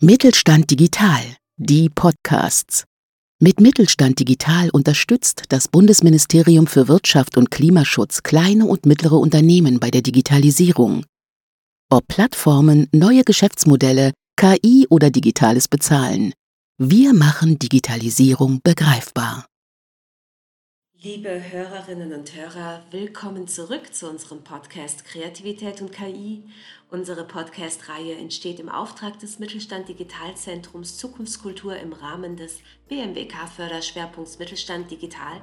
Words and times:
Mittelstand 0.00 0.70
Digital, 0.70 1.24
die 1.56 1.90
Podcasts. 1.90 2.84
Mit 3.40 3.60
Mittelstand 3.60 4.20
Digital 4.20 4.70
unterstützt 4.70 5.46
das 5.48 5.66
Bundesministerium 5.66 6.68
für 6.68 6.86
Wirtschaft 6.86 7.36
und 7.36 7.50
Klimaschutz 7.50 8.22
kleine 8.22 8.66
und 8.66 8.86
mittlere 8.86 9.16
Unternehmen 9.16 9.80
bei 9.80 9.90
der 9.90 10.02
Digitalisierung. 10.02 11.04
Ob 11.90 12.06
Plattformen, 12.06 12.86
neue 12.92 13.24
Geschäftsmodelle, 13.24 14.12
KI 14.36 14.86
oder 14.88 15.10
digitales 15.10 15.66
Bezahlen. 15.66 16.32
Wir 16.78 17.12
machen 17.12 17.58
Digitalisierung 17.58 18.60
begreifbar. 18.62 19.46
Liebe 21.00 21.52
Hörerinnen 21.52 22.12
und 22.12 22.34
Hörer, 22.34 22.82
willkommen 22.90 23.46
zurück 23.46 23.94
zu 23.94 24.10
unserem 24.10 24.42
Podcast 24.42 25.04
Kreativität 25.04 25.80
und 25.80 25.92
KI. 25.92 26.42
Unsere 26.90 27.24
Podcast-Reihe 27.24 28.16
entsteht 28.16 28.58
im 28.58 28.68
Auftrag 28.68 29.16
des 29.20 29.38
Mittelstand 29.38 29.88
Digitalzentrums 29.88 30.96
Zukunftskultur 30.98 31.76
im 31.76 31.92
Rahmen 31.92 32.34
des 32.34 32.58
BMWK-Förderschwerpunkts 32.88 34.40
Mittelstand 34.40 34.90
Digital. 34.90 35.40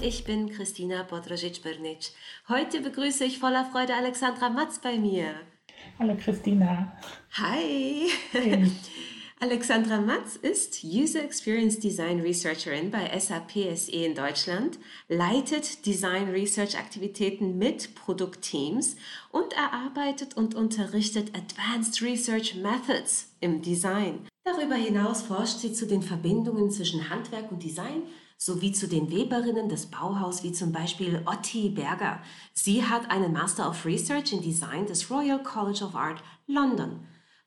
Ich 0.00 0.22
bin 0.22 0.50
Christina 0.50 1.02
Podrosic-Bernic. 1.02 2.12
Heute 2.48 2.80
begrüße 2.80 3.24
ich 3.24 3.40
voller 3.40 3.64
Freude 3.64 3.96
Alexandra 3.96 4.50
Matz 4.50 4.78
bei 4.78 4.98
mir. 4.98 5.34
Hallo 5.98 6.16
Christina. 6.16 6.92
Hi. 7.32 8.08
Hey. 8.30 8.70
Alexandra 9.40 10.00
Matz 10.00 10.36
ist 10.36 10.84
User 10.84 11.24
Experience 11.24 11.80
Design 11.80 12.20
Researcherin 12.20 12.92
bei 12.92 13.18
SAP 13.18 13.76
SE 13.76 13.90
in 13.90 14.14
Deutschland, 14.14 14.78
leitet 15.08 15.86
Design 15.86 16.28
Research 16.28 16.78
Aktivitäten 16.78 17.58
mit 17.58 17.96
Produktteams 17.96 18.94
und 19.32 19.52
erarbeitet 19.54 20.36
und 20.36 20.54
unterrichtet 20.54 21.32
Advanced 21.36 22.00
Research 22.00 22.54
Methods 22.54 23.34
im 23.40 23.60
Design. 23.60 24.28
Darüber 24.44 24.76
hinaus 24.76 25.22
forscht 25.22 25.58
sie 25.58 25.72
zu 25.72 25.86
den 25.86 26.02
Verbindungen 26.02 26.70
zwischen 26.70 27.10
Handwerk 27.10 27.50
und 27.50 27.62
Design 27.64 28.04
sowie 28.38 28.72
zu 28.72 28.86
den 28.86 29.10
Weberinnen 29.10 29.68
des 29.68 29.86
Bauhaus 29.86 30.44
wie 30.44 30.52
zum 30.52 30.72
Beispiel 30.72 31.22
Otti 31.26 31.68
Berger. 31.68 32.22
Sie 32.54 32.84
hat 32.84 33.10
einen 33.10 33.32
Master 33.32 33.68
of 33.68 33.84
Research 33.84 34.32
in 34.32 34.40
Design 34.40 34.86
des 34.86 35.10
Royal 35.10 35.42
College 35.42 35.84
of 35.84 35.96
Art 35.96 36.22
London. 36.46 37.00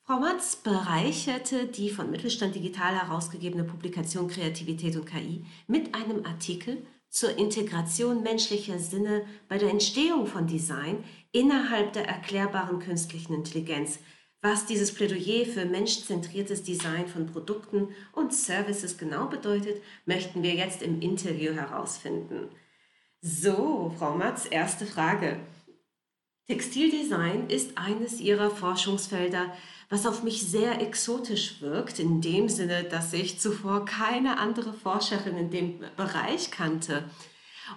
Frau 0.04 0.20
Matz 0.20 0.58
bereicherte 0.58 1.68
die 1.68 1.90
von 1.90 2.12
Mittelstand 2.12 2.56
Digital 2.56 2.94
herausgegebene 2.94 3.64
Publikation 3.64 4.28
Kreativität 4.28 4.98
und 4.98 5.06
KI 5.06 5.46
mit 5.68 5.96
einem 5.96 6.26
Artikel 6.26 6.86
zur 7.10 7.38
Integration 7.38 8.22
menschlicher 8.22 8.78
Sinne 8.78 9.26
bei 9.48 9.58
der 9.58 9.70
Entstehung 9.70 10.28
von 10.28 10.46
Design 10.46 11.04
innerhalb 11.32 11.94
der 11.94 12.08
erklärbaren 12.08 12.80
künstlichen 12.80 13.34
Intelligenz– 13.34 13.98
was 14.42 14.66
dieses 14.66 14.94
Plädoyer 14.94 15.46
für 15.46 15.66
menschzentriertes 15.66 16.64
Design 16.64 17.08
von 17.08 17.28
Produkten 17.28 17.90
und 18.12 18.34
Services 18.34 18.98
genau 18.98 19.28
bedeutet, 19.28 19.82
möchten 20.06 20.42
wir 20.42 20.56
jetzt 20.56 20.82
im 20.82 21.00
Interview 21.00 21.54
herausfinden. 21.54 22.50
So, 23.22 23.94
Frau 24.00 24.16
Matz, 24.16 24.48
erste 24.50 24.88
Frage. 24.88 25.40
Textildesign 26.48 27.50
ist 27.50 27.78
eines 27.78 28.20
Ihrer 28.20 28.50
Forschungsfelder, 28.50 29.54
was 29.90 30.08
auf 30.08 30.24
mich 30.24 30.42
sehr 30.42 30.82
exotisch 30.82 31.62
wirkt, 31.62 32.00
in 32.00 32.20
dem 32.22 32.50
Sinne, 32.50 32.84
dass 32.84 33.14
ich 33.14 33.40
zuvor 33.40 33.86
keine 33.86 34.40
andere 34.40 34.74
Forscherin 34.74 35.38
in 35.38 35.52
dem 35.52 35.80
Bereich 35.96 36.50
kannte. 36.50 37.04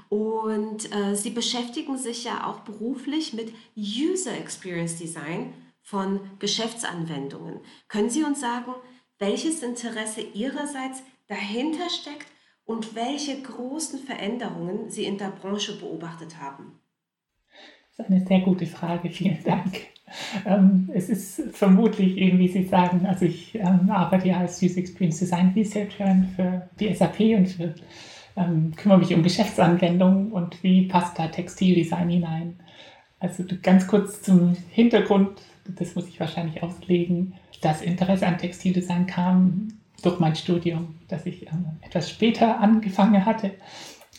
Und 0.09 0.91
äh, 0.95 1.15
Sie 1.15 1.31
beschäftigen 1.31 1.99
sich 1.99 2.25
ja 2.25 2.47
auch 2.49 2.61
beruflich 2.61 3.35
mit 3.35 3.53
User 3.77 4.33
Experience 4.33 4.97
Design 4.97 5.53
von 5.85 6.21
Geschäftsanwendungen. 6.39 7.61
Können 7.89 8.11
Sie 8.11 8.25
uns 8.25 8.41
sagen, 8.41 8.73
welches 9.19 9.63
Interesse 9.63 10.23
Ihrerseits 10.23 11.05
dahinter 11.29 11.89
steckt 11.91 12.27
und 12.65 12.97
welche 12.97 13.41
großen 13.43 14.01
Veränderungen 14.01 14.91
Sie 14.91 15.05
in 15.05 15.19
der 15.19 15.29
Branche 15.29 15.79
beobachtet 15.79 16.41
haben? 16.41 16.81
Das 17.97 18.07
ist 18.07 18.13
eine 18.13 18.27
sehr 18.27 18.41
gute 18.41 18.67
Frage, 18.67 19.11
vielen 19.11 19.45
Dank. 19.45 19.89
Ähm, 20.47 20.91
es 20.95 21.09
ist 21.09 21.43
vermutlich 21.53 22.17
eben, 22.17 22.39
wie 22.39 22.49
Sie 22.49 22.65
sagen, 22.65 23.07
also 23.07 23.27
ich 23.27 23.55
ähm, 23.55 23.91
arbeite 23.91 24.29
ja 24.29 24.39
als 24.39 24.63
User 24.63 24.79
Experience 24.79 25.19
Design 25.19 25.53
Researcherin 25.55 26.29
für 26.35 26.69
die 26.81 26.93
SAP 26.95 27.21
und 27.37 27.47
für, 27.47 27.75
ähm, 28.37 28.73
kümmere 28.77 28.99
mich 28.99 29.15
um 29.15 29.23
Geschäftsanwendungen 29.23 30.33
und 30.33 30.63
wie 30.63 30.89
passt 30.89 31.19
da 31.19 31.29
Textildesign 31.29 32.09
hinein. 32.09 32.61
Also 33.21 33.45
ganz 33.63 33.87
kurz 33.87 34.23
zum 34.23 34.57
Hintergrund 34.71 35.41
das 35.67 35.95
muss 35.95 36.09
ich 36.09 36.21
wahrscheinlich 36.21 36.63
auslegen, 36.63 37.35
das 37.61 37.83
Interesse 37.83 38.27
an 38.27 38.39
Textildesign 38.39 39.07
kam 39.07 39.69
durch 40.03 40.19
mein 40.21 40.37
Studium, 40.37 40.97
das 41.09 41.25
ich 41.27 41.47
ähm, 41.47 41.67
etwas 41.81 42.11
später 42.11 42.61
angefangen 42.61 43.25
hatte. 43.25 43.53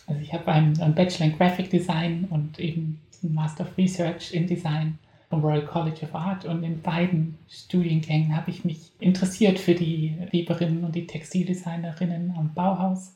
Also 0.08 0.22
ich 0.22 0.34
habe 0.34 0.52
einen, 0.52 0.80
einen, 0.82 0.96
Bachelor 0.96 1.28
in 1.28 1.38
Graphic 1.38 1.70
Design 1.70 2.28
und 2.30 2.60
eben 2.60 3.02
einen 3.24 3.34
Master 3.34 3.64
of 3.64 3.78
Research 3.78 4.34
in 4.34 4.48
Design 4.48 4.98
vom 5.30 5.42
Royal 5.42 5.66
College 5.66 6.04
of 6.04 6.16
Art 6.16 6.46
und 6.46 6.64
in 6.64 6.82
beiden 6.82 7.38
Studiengängen 7.50 8.36
habe 8.36 8.52
ich 8.52 8.64
mich 8.66 8.92
interessiert 9.00 9.60
für 9.60 9.74
die 9.74 10.16
Weberinnen 10.32 10.84
und 10.84 10.96
die 10.96 11.08
Textildesignerinnen 11.08 12.36
am 12.38 12.54
Bauhaus. 12.54 13.16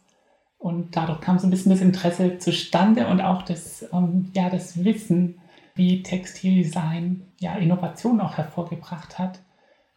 Und 0.57 0.95
dadurch 0.95 1.21
kam 1.21 1.39
so 1.39 1.47
ein 1.47 1.51
bisschen 1.51 1.71
das 1.71 1.81
Interesse 1.81 2.37
zustande 2.37 3.07
und 3.07 3.21
auch 3.21 3.43
das, 3.43 3.85
ähm, 3.93 4.29
ja, 4.35 4.49
das 4.49 4.83
Wissen, 4.83 5.39
wie 5.79 6.03
Textildesign 6.03 7.23
ja, 7.39 7.55
Innovation 7.55 8.19
auch 8.19 8.37
hervorgebracht 8.37 9.17
hat 9.17 9.39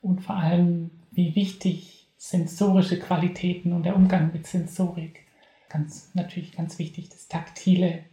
und 0.01 0.23
vor 0.23 0.37
allem, 0.37 0.91
wie 1.11 1.35
wichtig 1.35 2.07
sensorische 2.17 3.01
Qualitäten 3.01 3.73
und 3.73 3.83
der 3.83 3.97
Umgang 3.97 4.31
mit 4.33 4.47
Sensorik, 4.47 5.27
ganz 5.69 6.13
natürlich 6.15 6.53
ganz 6.53 6.79
wichtig, 6.79 7.09
das 7.09 7.27
Taktile, 7.27 8.05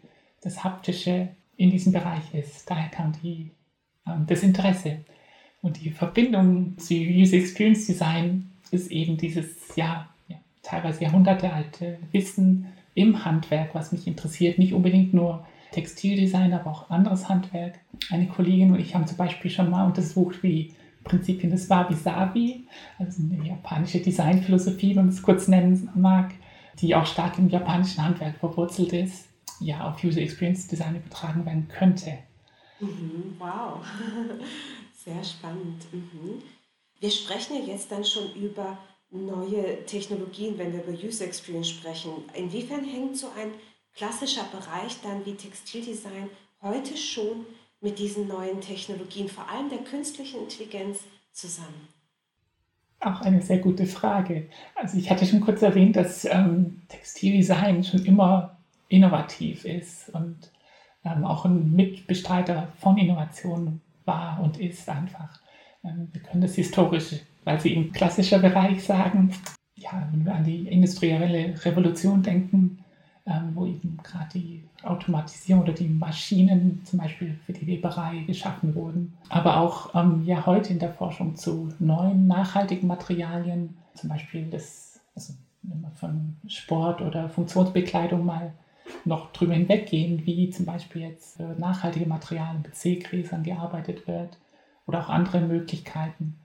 das 0.42 0.64
Haptische 0.64 1.30
in 1.58 1.70
diesem 1.70 1.94
Bereich 1.94 2.34
ist. 2.34 2.70
Daher 2.70 2.90
kam 2.90 3.14
die, 3.22 3.52
ähm, 4.08 4.26
das 4.26 4.42
Interesse. 4.42 5.06
Und 5.62 5.80
die 5.80 5.92
Verbindung 5.92 6.76
zu 6.80 6.96
User 6.96 7.38
Experience 7.38 7.86
Design 7.86 8.50
ist 8.72 8.90
eben 8.90 9.16
dieses 9.16 9.76
ja, 9.76 10.10
ja 10.28 10.38
teilweise 10.64 11.04
jahrhundertealte 11.04 12.00
Wissen 12.12 12.66
im 12.96 13.24
Handwerk, 13.26 13.76
was 13.76 13.92
mich 13.92 14.08
interessiert. 14.08 14.58
Nicht 14.58 14.74
unbedingt 14.74 15.14
nur 15.14 15.46
Textildesign, 15.72 16.54
aber 16.54 16.72
auch 16.72 16.90
anderes 16.90 17.30
Handwerk. 17.30 17.80
Eine 18.10 18.28
Kollegin 18.28 18.72
und 18.72 18.80
ich 18.80 18.96
haben 18.96 19.08
zum 19.08 19.18
Beispiel 19.18 19.52
schon 19.52 19.70
mal 19.70 19.86
untersucht, 19.86 20.42
wie 20.44 20.74
Prinzipien 21.04 21.52
des 21.52 21.70
Wabi-Sabi, 21.70 22.68
also 22.98 23.22
eine 23.24 23.48
japanische 23.48 24.00
Designphilosophie, 24.00 24.96
wenn 24.96 25.06
man 25.06 25.14
es 25.14 25.22
kurz 25.22 25.48
nennen 25.48 25.90
mag, 25.96 26.34
die 26.80 26.96
auch 26.96 27.06
stark 27.06 27.38
im 27.38 27.50
japanischen 27.50 28.04
Handwerk 28.04 28.38
verwurzelt 28.38 28.94
ist, 28.94 29.30
ja, 29.60 29.90
auf 29.90 30.04
User 30.04 30.22
Experience 30.22 30.68
Design 30.68 30.96
übertragen 30.96 31.46
werden 31.46 31.68
könnte. 31.68 32.20
Mhm, 32.80 33.36
wow, 33.38 33.84
sehr 34.94 35.24
spannend. 35.24 35.86
Mhm. 35.92 36.42
Wir 37.00 37.12
sprechen 37.12 37.58
ja 37.58 37.74
jetzt 37.74 37.92
dann 37.92 38.04
schon 38.04 38.34
über 38.34 38.78
neue 39.12 39.86
Technologien, 39.86 40.58
wenn 40.58 40.72
wir 40.72 40.84
über 40.84 40.92
User 40.92 41.26
Experience 41.26 41.70
sprechen. 41.70 42.12
Inwiefern 42.34 42.84
hängt 42.84 43.18
so 43.18 43.28
ein 43.38 43.52
klassischer 44.00 44.46
Bereich 44.46 45.02
dann 45.04 45.26
wie 45.26 45.34
Textildesign 45.34 46.30
heute 46.62 46.96
schon 46.96 47.46
mit 47.82 48.00
diesen 48.00 48.30
neuen 48.30 48.62
Technologien, 48.62 49.28
vor 49.28 49.50
allem 49.50 49.70
der 49.70 49.80
künstlichen 49.80 50.40
Intelligenz, 50.40 51.00
zusammen? 51.34 51.88
Auch 53.02 53.22
eine 53.22 53.42
sehr 53.42 53.60
gute 53.60 53.86
Frage. 53.86 54.50
Also 54.76 54.98
ich 54.98 55.10
hatte 55.10 55.26
schon 55.26 55.42
kurz 55.42 55.62
erwähnt, 55.62 55.98
dass 55.98 56.24
ähm, 56.24 56.82
Textildesign 56.88 57.84
schon 57.84 58.06
immer 58.06 58.58
innovativ 58.88 59.66
ist 59.66 60.10
und 60.10 60.50
ähm, 61.04 61.26
auch 61.26 61.44
ein 61.44 61.76
Mitbestreiter 61.76 62.70
von 62.80 62.98
Innovation 62.98 63.82
war 64.06 64.42
und 64.42 64.60
ist 64.60 64.88
einfach. 64.88 65.42
Ähm, 65.84 66.08
wir 66.14 66.22
können 66.22 66.42
das 66.42 66.56
historisch, 66.56 67.16
weil 67.44 67.60
Sie 67.60 67.74
im 67.74 67.92
klassischen 67.92 68.42
Bereich 68.42 68.82
sagen, 68.82 69.34
ja, 69.76 70.08
wenn 70.12 70.26
wir 70.26 70.36
an 70.36 70.44
die 70.46 70.68
industrielle 70.68 71.54
Revolution 71.66 72.24
denken, 72.24 72.79
wo 73.54 73.66
eben 73.66 73.98
gerade 74.04 74.30
die 74.34 74.64
Automatisierung 74.84 75.64
oder 75.64 75.74
die 75.74 75.88
Maschinen 75.88 76.82
zum 76.86 77.00
Beispiel 77.00 77.38
für 77.46 77.54
die 77.54 77.68
Weberei 77.68 78.24
geschaffen 78.26 78.76
wurden. 78.76 79.14
Aber 79.30 79.58
auch 79.58 79.94
ähm, 79.96 80.24
ja 80.26 80.46
heute 80.46 80.74
in 80.74 80.80
der 80.80 80.94
Forschung 80.94 81.36
zu 81.36 81.74
neuen 81.80 82.28
nachhaltigen 82.28 82.88
Materialien, 82.88 83.78
zum 83.94 84.10
Beispiel 84.10 84.50
das, 84.50 85.00
also 85.16 85.34
wenn 85.64 85.82
wir 85.82 85.92
von 85.92 86.38
Sport 86.48 87.02
oder 87.02 87.30
Funktionsbekleidung 87.30 88.26
mal 88.26 88.54
noch 89.06 89.32
drüber 89.32 89.54
hinweggehen, 89.54 90.26
wie 90.26 90.50
zum 90.50 90.66
Beispiel 90.66 91.04
jetzt 91.04 91.40
nachhaltige 91.40 92.08
Materialien 92.08 92.64
mit 92.64 92.76
Seegräsern 92.76 93.44
gearbeitet 93.44 94.08
wird 94.08 94.38
oder 94.88 95.02
auch 95.02 95.10
andere 95.10 95.42
Möglichkeiten. 95.42 96.36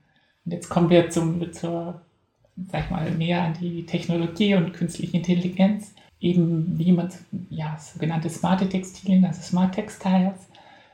Und 0.45 0.51
jetzt 0.51 0.69
kommen 0.69 0.89
wir 0.89 1.09
zum, 1.09 1.51
zur, 1.53 2.01
sag 2.71 2.85
ich 2.85 2.91
mal, 2.91 3.09
näher 3.11 3.41
an 3.41 3.53
die 3.59 3.85
Technologie 3.85 4.55
und 4.55 4.73
künstliche 4.73 5.17
Intelligenz 5.17 5.95
eben 6.19 6.77
wie 6.79 6.91
man 6.91 7.09
ja, 7.49 7.77
sogenannte 7.77 8.29
smarte 8.29 8.67
Textilien, 8.69 9.25
also 9.25 9.41
Smart 9.41 9.75
Textiles 9.75 10.47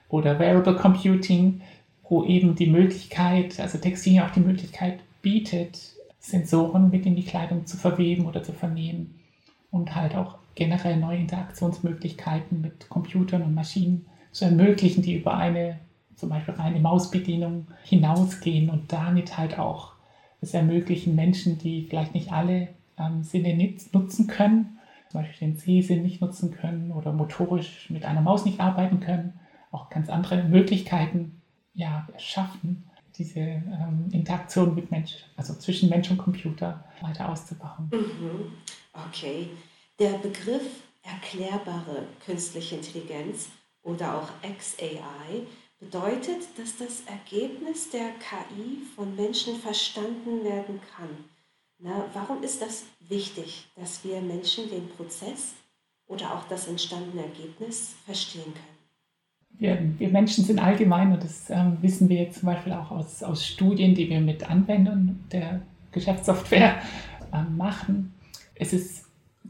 oder 0.09 0.39
Wearable 0.39 0.75
Computing, 0.75 1.61
wo 2.09 2.25
eben 2.25 2.55
die 2.55 2.67
Möglichkeit, 2.67 3.59
also 3.59 3.77
Textilien 3.77 4.23
auch 4.23 4.31
die 4.31 4.41
Möglichkeit 4.41 4.99
bietet, 5.21 5.79
Sensoren 6.19 6.89
mit 6.89 7.05
in 7.05 7.15
die 7.15 7.23
Kleidung 7.23 7.65
zu 7.65 7.77
verweben 7.77 8.25
oder 8.25 8.43
zu 8.43 8.51
vernehmen 8.51 9.19
und 9.71 9.95
halt 9.95 10.15
auch 10.15 10.37
generell 10.55 10.97
neue 10.97 11.19
Interaktionsmöglichkeiten 11.19 12.61
mit 12.61 12.89
Computern 12.89 13.41
und 13.41 13.55
Maschinen 13.55 14.05
zu 14.31 14.45
ermöglichen, 14.45 15.01
die 15.01 15.15
über 15.15 15.35
eine 15.35 15.79
zum 16.15 16.29
Beispiel 16.29 16.53
reine 16.53 16.79
Mausbedienung 16.79 17.67
hinausgehen 17.83 18.69
und 18.69 18.91
damit 18.91 19.37
halt 19.37 19.57
auch 19.57 19.93
es 20.41 20.53
ermöglichen 20.53 21.15
Menschen, 21.15 21.57
die 21.57 21.85
vielleicht 21.89 22.13
nicht 22.13 22.31
alle 22.31 22.69
ähm, 22.97 23.23
Sinne 23.23 23.75
nutzen 23.91 24.27
können, 24.27 24.77
zum 25.11 25.21
Beispiel 25.21 25.49
den 25.49 25.57
Sehsinn 25.57 26.03
nicht 26.03 26.21
nutzen 26.21 26.51
können 26.51 26.91
oder 26.91 27.11
motorisch 27.11 27.89
mit 27.89 28.05
einer 28.05 28.21
Maus 28.21 28.45
nicht 28.45 28.59
arbeiten 28.59 28.99
können, 28.99 29.39
auch 29.71 29.89
ganz 29.89 30.09
andere 30.09 30.43
Möglichkeiten 30.43 31.41
ja, 31.73 32.07
schaffen, 32.17 32.89
diese 33.17 33.39
ähm, 33.39 34.07
Interaktion 34.11 34.73
mit 34.73 34.91
Mensch, 34.91 35.25
also 35.35 35.53
zwischen 35.53 35.89
Mensch 35.89 36.09
und 36.09 36.17
Computer 36.17 36.83
weiter 37.01 37.29
auszubauen. 37.29 37.89
Mhm. 37.91 38.53
Okay. 39.07 39.49
Der 39.99 40.13
Begriff 40.13 40.83
erklärbare 41.03 42.03
künstliche 42.25 42.75
Intelligenz 42.75 43.49
oder 43.83 44.17
auch 44.17 44.29
XAI 44.41 45.45
bedeutet, 45.79 46.43
dass 46.57 46.77
das 46.77 47.03
Ergebnis 47.05 47.89
der 47.89 48.11
KI 48.19 48.83
von 48.95 49.15
Menschen 49.15 49.55
verstanden 49.57 50.43
werden 50.43 50.79
kann. 50.95 51.09
Na, 51.83 52.05
warum 52.13 52.43
ist 52.43 52.61
das 52.61 52.83
wichtig, 53.09 53.67
dass 53.75 54.03
wir 54.03 54.21
Menschen 54.21 54.69
den 54.69 54.87
Prozess 54.89 55.53
oder 56.07 56.35
auch 56.35 56.43
das 56.47 56.67
entstandene 56.67 57.23
Ergebnis 57.23 57.95
verstehen 58.05 58.53
können? 58.53 58.77
Wir, 59.57 59.99
wir 59.99 60.09
Menschen 60.09 60.43
sind 60.45 60.59
allgemein, 60.59 61.11
und 61.11 61.23
das 61.23 61.49
ähm, 61.49 61.77
wissen 61.81 62.07
wir 62.07 62.21
jetzt 62.21 62.39
zum 62.39 62.47
Beispiel 62.47 62.73
auch 62.73 62.91
aus, 62.91 63.23
aus 63.23 63.45
Studien, 63.45 63.95
die 63.95 64.09
wir 64.09 64.21
mit 64.21 64.47
Anwendern 64.47 65.23
der 65.31 65.61
Geschäftssoftware 65.91 66.81
ähm, 67.33 67.57
machen. 67.57 68.13
Es 68.53 68.73
ist 68.73 69.05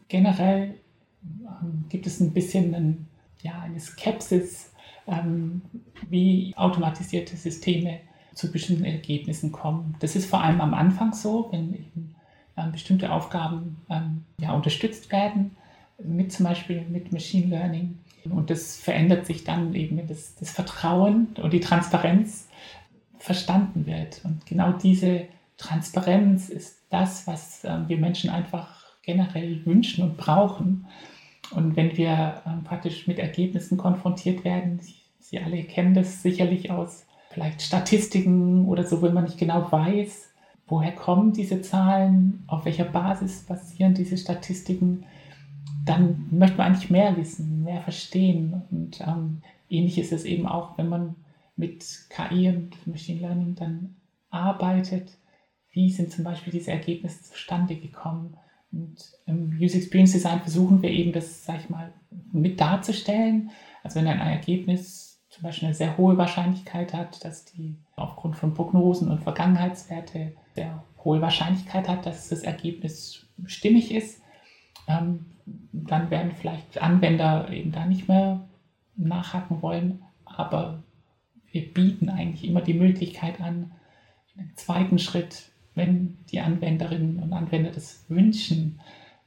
generell, 0.07 0.75
ähm, 1.23 1.85
gibt 1.89 2.07
es 2.07 2.21
ein 2.21 2.31
bisschen 2.31 2.73
ein, 2.73 3.07
ja, 3.41 3.59
eine 3.59 3.79
Skepsis, 3.79 4.71
ähm, 5.05 5.61
wie 6.09 6.53
automatisierte 6.55 7.35
Systeme 7.35 7.99
zu 8.33 8.49
bestimmten 8.51 8.85
Ergebnissen 8.85 9.51
kommen. 9.51 9.95
Das 9.99 10.15
ist 10.15 10.29
vor 10.29 10.41
allem 10.41 10.61
am 10.61 10.73
Anfang 10.73 11.13
so, 11.13 11.49
wenn 11.51 11.73
eben 11.73 12.15
bestimmte 12.67 13.11
Aufgaben 13.11 13.77
ähm, 13.89 14.25
ja, 14.39 14.53
unterstützt 14.53 15.11
werden, 15.11 15.55
mit 16.03 16.31
zum 16.31 16.45
Beispiel 16.45 16.81
mit 16.89 17.11
Machine 17.11 17.47
Learning. 17.47 17.99
Und 18.25 18.49
das 18.49 18.77
verändert 18.77 19.25
sich 19.25 19.43
dann 19.43 19.73
eben, 19.73 19.97
wenn 19.97 20.07
das, 20.07 20.35
das 20.35 20.51
Vertrauen 20.51 21.27
und 21.41 21.53
die 21.53 21.59
Transparenz 21.59 22.47
verstanden 23.17 23.85
wird. 23.85 24.21
Und 24.23 24.45
genau 24.45 24.71
diese 24.73 25.27
Transparenz 25.57 26.49
ist 26.49 26.81
das, 26.89 27.27
was 27.27 27.63
äh, 27.63 27.77
wir 27.87 27.97
Menschen 27.97 28.29
einfach 28.29 28.85
generell 29.03 29.65
wünschen 29.65 30.03
und 30.03 30.17
brauchen. 30.17 30.87
Und 31.51 31.75
wenn 31.75 31.97
wir 31.97 32.41
praktisch 32.63 33.07
mit 33.07 33.19
Ergebnissen 33.19 33.77
konfrontiert 33.77 34.45
werden, 34.45 34.79
Sie 35.31 35.39
alle 35.39 35.63
kennen 35.63 35.93
das 35.93 36.21
sicherlich 36.21 36.71
aus 36.71 37.05
vielleicht 37.29 37.61
Statistiken 37.61 38.65
oder 38.65 38.83
so, 38.83 39.01
wenn 39.01 39.13
man 39.13 39.23
nicht 39.23 39.37
genau 39.37 39.71
weiß, 39.71 40.30
woher 40.71 40.93
kommen 40.93 41.33
diese 41.33 41.61
Zahlen, 41.61 42.43
auf 42.47 42.63
welcher 42.63 42.85
Basis 42.85 43.43
basieren 43.43 43.93
diese 43.93 44.17
Statistiken, 44.17 45.03
dann 45.85 46.27
möchte 46.31 46.57
man 46.57 46.67
eigentlich 46.67 46.89
mehr 46.89 47.17
wissen, 47.17 47.63
mehr 47.63 47.81
verstehen. 47.81 48.61
Und 48.71 49.01
ähm, 49.01 49.41
ähnlich 49.69 49.97
ist 49.97 50.13
es 50.13 50.23
eben 50.23 50.47
auch, 50.47 50.77
wenn 50.77 50.87
man 50.87 51.15
mit 51.57 51.85
KI 52.09 52.47
und 52.47 52.87
Machine 52.87 53.19
Learning 53.19 53.55
dann 53.55 53.95
arbeitet. 54.29 55.17
Wie 55.71 55.89
sind 55.89 56.11
zum 56.11 56.23
Beispiel 56.23 56.53
diese 56.53 56.71
Ergebnisse 56.71 57.21
zustande 57.23 57.75
gekommen? 57.75 58.37
Und 58.71 59.11
im 59.25 59.57
User 59.59 59.75
Experience 59.75 60.13
Design 60.13 60.39
versuchen 60.39 60.81
wir 60.81 60.89
eben 60.89 61.11
das, 61.11 61.45
sag 61.45 61.59
ich 61.59 61.69
mal, 61.69 61.91
mit 62.31 62.61
darzustellen. 62.61 63.51
Also 63.83 63.99
wenn 63.99 64.07
ein 64.07 64.19
Ergebnis 64.19 65.21
zum 65.27 65.43
Beispiel 65.43 65.67
eine 65.67 65.75
sehr 65.75 65.97
hohe 65.97 66.17
Wahrscheinlichkeit 66.17 66.93
hat, 66.93 67.25
dass 67.25 67.43
die 67.43 67.75
aufgrund 67.97 68.37
von 68.37 68.53
Prognosen 68.53 69.09
und 69.09 69.21
Vergangenheitswerte 69.21 70.33
sehr 70.55 70.83
hohe 71.03 71.21
Wahrscheinlichkeit 71.21 71.87
hat, 71.87 72.05
dass 72.05 72.29
das 72.29 72.43
Ergebnis 72.43 73.25
stimmig 73.45 73.93
ist, 73.93 74.21
ähm, 74.87 75.25
dann 75.71 76.09
werden 76.11 76.31
vielleicht 76.39 76.81
Anwender 76.81 77.49
eben 77.51 77.71
da 77.71 77.85
nicht 77.85 78.07
mehr 78.07 78.47
nachhaken 78.95 79.61
wollen. 79.61 80.01
Aber 80.25 80.83
wir 81.51 81.73
bieten 81.73 82.09
eigentlich 82.09 82.47
immer 82.49 82.61
die 82.61 82.73
Möglichkeit 82.73 83.41
an, 83.41 83.71
im 84.37 84.55
zweiten 84.55 84.99
Schritt, 84.99 85.49
wenn 85.75 86.17
die 86.31 86.39
Anwenderinnen 86.39 87.19
und 87.19 87.33
Anwender 87.33 87.71
das 87.71 88.05
wünschen, 88.07 88.79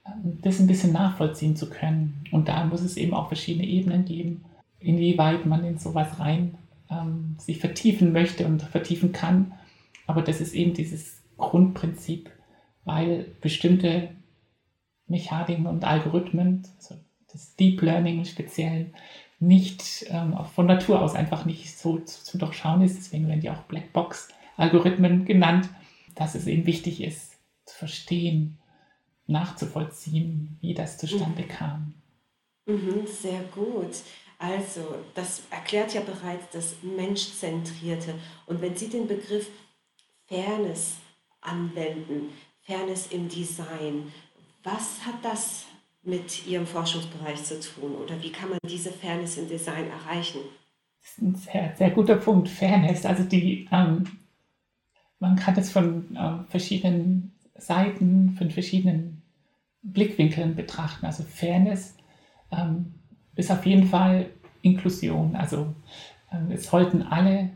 ähm, 0.06 0.38
das 0.42 0.60
ein 0.60 0.66
bisschen 0.66 0.92
nachvollziehen 0.92 1.56
zu 1.56 1.70
können. 1.70 2.24
Und 2.30 2.48
da 2.48 2.64
muss 2.64 2.82
es 2.82 2.96
eben 2.96 3.14
auch 3.14 3.28
verschiedene 3.28 3.66
Ebenen 3.66 4.04
geben, 4.04 4.44
inwieweit 4.80 5.46
man 5.46 5.64
in 5.64 5.78
sowas 5.78 6.18
rein 6.18 6.54
ähm, 6.90 7.36
sich 7.38 7.58
vertiefen 7.58 8.12
möchte 8.12 8.46
und 8.46 8.62
vertiefen 8.62 9.12
kann. 9.12 9.52
Aber 10.06 10.22
das 10.22 10.40
ist 10.40 10.54
eben 10.54 10.74
dieses 10.74 11.22
Grundprinzip, 11.36 12.30
weil 12.84 13.26
bestimmte 13.40 14.10
Mechaniken 15.06 15.66
und 15.66 15.84
Algorithmen, 15.84 16.66
also 16.76 16.96
das 17.32 17.56
Deep 17.56 17.82
Learning 17.82 18.18
im 18.18 18.24
Speziellen, 18.24 18.94
nicht 19.40 20.06
ähm, 20.08 20.36
von 20.54 20.66
Natur 20.66 21.02
aus 21.02 21.14
einfach 21.14 21.44
nicht 21.44 21.76
so 21.76 21.98
zu, 21.98 22.24
zu 22.24 22.38
durchschauen 22.38 22.82
ist. 22.82 22.96
Deswegen 22.96 23.28
werden 23.28 23.40
die 23.40 23.50
auch 23.50 23.62
Blackbox-Algorithmen 23.64 25.24
genannt, 25.24 25.68
dass 26.14 26.34
es 26.34 26.46
eben 26.46 26.66
wichtig 26.66 27.02
ist, 27.02 27.36
zu 27.66 27.76
verstehen, 27.76 28.58
nachzuvollziehen, 29.26 30.58
wie 30.60 30.74
das 30.74 30.98
zustande 30.98 31.42
mhm. 31.42 31.48
kam. 31.48 31.94
Mhm, 32.66 33.06
sehr 33.06 33.40
gut. 33.54 33.96
Also, 34.38 34.94
das 35.14 35.42
erklärt 35.50 35.94
ja 35.94 36.00
bereits 36.00 36.48
das 36.52 36.76
Menschzentrierte. 36.82 38.14
Und 38.46 38.60
wenn 38.60 38.76
Sie 38.76 38.88
den 38.88 39.06
Begriff 39.06 39.48
Fairness 40.26 40.96
anwenden, 41.40 42.30
Fairness 42.62 43.08
im 43.08 43.28
Design, 43.28 44.12
was 44.62 45.04
hat 45.04 45.16
das 45.22 45.66
mit 46.02 46.46
Ihrem 46.46 46.66
Forschungsbereich 46.66 47.43
zu 47.44 47.60
tun 47.60 47.94
oder 47.94 48.20
wie 48.22 48.32
kann 48.32 48.50
man 48.50 48.58
diese 48.69 48.90
Fairness 48.90 49.38
im 49.38 49.48
Design 49.48 49.90
erreichen? 49.90 50.40
Das 51.02 51.12
ist 51.12 51.22
ein 51.22 51.34
sehr, 51.34 51.74
sehr 51.76 51.90
guter 51.90 52.16
Punkt, 52.16 52.48
Fairness. 52.48 53.04
Also 53.04 53.24
die, 53.24 53.69
ähm, 53.70 54.04
man 55.19 55.36
kann 55.36 55.56
es 55.56 55.70
von 55.70 56.16
äh, 56.16 56.50
verschiedenen 56.50 57.32
Seiten, 57.56 58.34
von 58.38 58.50
verschiedenen 58.50 59.22
Blickwinkeln 59.82 60.54
betrachten. 60.54 61.04
Also 61.04 61.22
Fairness 61.22 61.96
ähm, 62.50 62.94
ist 63.36 63.50
auf 63.50 63.64
jeden 63.66 63.86
Fall 63.86 64.31
Inklusion. 64.62 65.36
Also 65.36 65.74
ähm, 66.32 66.50
es 66.50 66.66
sollten 66.66 67.02
alle 67.02 67.50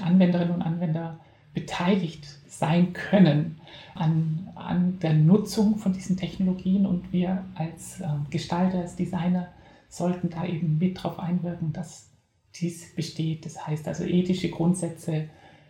Anwenderinnen 0.00 0.54
und 0.54 0.62
Anwender 0.62 1.18
beteiligt 1.54 2.26
sein 2.48 2.92
können 2.92 3.60
an, 3.94 4.48
an 4.54 4.98
der 5.00 5.14
Nutzung 5.14 5.76
von 5.76 5.92
diesen 5.92 6.16
Technologien 6.16 6.86
und 6.86 7.12
wir 7.12 7.44
als 7.54 8.00
äh, 8.00 8.06
Gestalter, 8.30 8.78
als 8.78 8.96
Designer 8.96 9.48
sollten 9.88 10.30
da 10.30 10.44
eben 10.44 10.78
mit 10.78 10.98
darauf 10.98 11.18
einwirken, 11.18 11.72
dass 11.72 12.10
dies 12.54 12.94
besteht. 12.94 13.44
Das 13.44 13.66
heißt 13.66 13.88
also 13.88 14.04
ethische 14.04 14.50
Grundsätze 14.50 15.28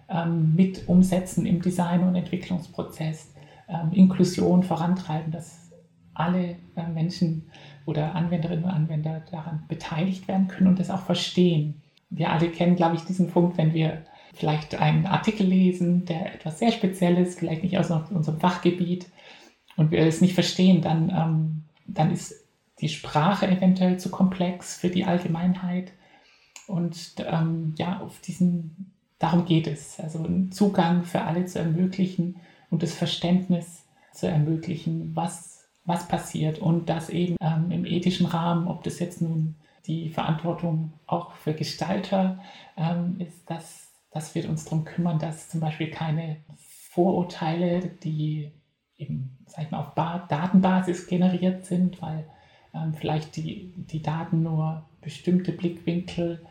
ähm, 0.09 0.55
mit 0.55 0.89
umsetzen 0.89 1.47
im 1.47 1.63
Design- 1.63 2.05
und 2.05 2.15
Entwicklungsprozess, 2.15 3.33
ähm, 3.69 3.93
Inklusion 3.93 4.63
vorantreiben, 4.63 5.33
dass 5.33 5.71
alle 6.15 6.57
äh, 6.77 6.87
Menschen 6.93 7.51
oder 7.87 8.15
Anwenderinnen 8.15 8.65
und 8.65 8.71
Anwender 8.71 9.23
daran 9.31 9.65
beteiligt 9.69 10.29
werden 10.29 10.49
können 10.49 10.69
und 10.69 10.79
das 10.79 10.91
auch 10.91 11.03
verstehen. 11.03 11.83
Wir 12.11 12.31
alle 12.31 12.51
kennen, 12.51 12.77
glaube 12.77 12.97
ich, 12.97 13.05
diesen 13.05 13.31
Punkt, 13.31 13.57
wenn 13.57 13.73
wir 13.73 14.03
vielleicht 14.35 14.75
einen 14.75 15.07
Artikel 15.07 15.47
lesen, 15.47 16.05
der 16.05 16.35
etwas 16.35 16.59
sehr 16.59 16.73
Spezielles, 16.73 17.37
vielleicht 17.37 17.63
nicht 17.63 17.79
aus 17.79 17.91
unserem 17.91 18.41
Fachgebiet 18.41 19.11
und 19.77 19.91
wir 19.91 20.01
es 20.01 20.21
nicht 20.21 20.35
verstehen, 20.35 20.83
dann, 20.83 21.11
ähm, 21.11 21.63
dann 21.87 22.11
ist 22.11 22.35
die 22.81 22.89
Sprache 22.89 23.47
eventuell 23.47 23.99
zu 23.99 24.11
komplex 24.11 24.77
für 24.77 24.89
die 24.89 25.05
Allgemeinheit. 25.05 25.93
Und 26.67 27.15
ähm, 27.19 27.75
ja, 27.77 28.01
auf 28.01 28.21
diesen, 28.21 28.93
darum 29.19 29.45
geht 29.45 29.67
es. 29.67 30.01
Also 30.01 30.23
einen 30.23 30.53
Zugang 30.53 31.05
für 31.05 31.23
alle 31.23 31.45
zu 31.47 31.59
ermöglichen 31.59 32.37
und 32.71 32.83
das 32.83 32.95
Verständnis 32.95 33.85
zu 34.13 34.27
ermöglichen, 34.29 35.15
was, 35.15 35.69
was 35.85 36.09
passiert. 36.09 36.59
Und 36.59 36.89
das 36.89 37.11
eben 37.11 37.37
ähm, 37.41 37.71
im 37.71 37.85
ethischen 37.85 38.27
Rahmen, 38.27 38.69
ob 38.69 38.85
das 38.85 38.99
jetzt 38.99 39.21
nun 39.21 39.57
die 39.87 40.11
Verantwortung 40.11 40.93
auch 41.07 41.33
für 41.33 41.55
Gestalter 41.55 42.41
ähm, 42.77 43.17
ist, 43.19 43.49
dass 43.51 43.90
dass 44.11 44.35
wir 44.35 44.49
uns 44.49 44.65
darum 44.65 44.85
kümmern, 44.85 45.19
dass 45.19 45.49
zum 45.49 45.61
Beispiel 45.61 45.91
keine 45.91 46.39
Vorurteile, 46.91 47.81
die 48.03 48.53
eben, 48.97 49.39
sag 49.47 49.71
mal, 49.71 49.81
auf 49.81 49.95
ba 49.95 50.27
Datenbasis 50.29 51.07
generiert 51.07 51.65
sind, 51.65 52.03
weil 52.03 52.27
ähm, 52.75 52.95
vielleicht 52.95 53.37
die, 53.37 53.73
die 53.77 54.03
Daten 54.03 54.43
nur 54.43 54.85
bestimmte 55.01 55.53
Blickwinkel 55.53 56.45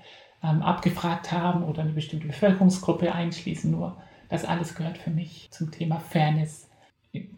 ähm, 0.43 0.61
abgefragt 0.61 1.31
haben 1.31 1.63
oder 1.63 1.81
eine 1.81 1.91
bestimmte 1.91 2.27
Bevölkerungsgruppe 2.27 3.13
einschließen. 3.13 3.69
Nur 3.69 3.97
das 4.29 4.45
alles 4.45 4.75
gehört 4.75 4.97
für 4.97 5.11
mich 5.11 5.49
zum 5.51 5.71
Thema 5.71 5.99
Fairness, 5.99 6.69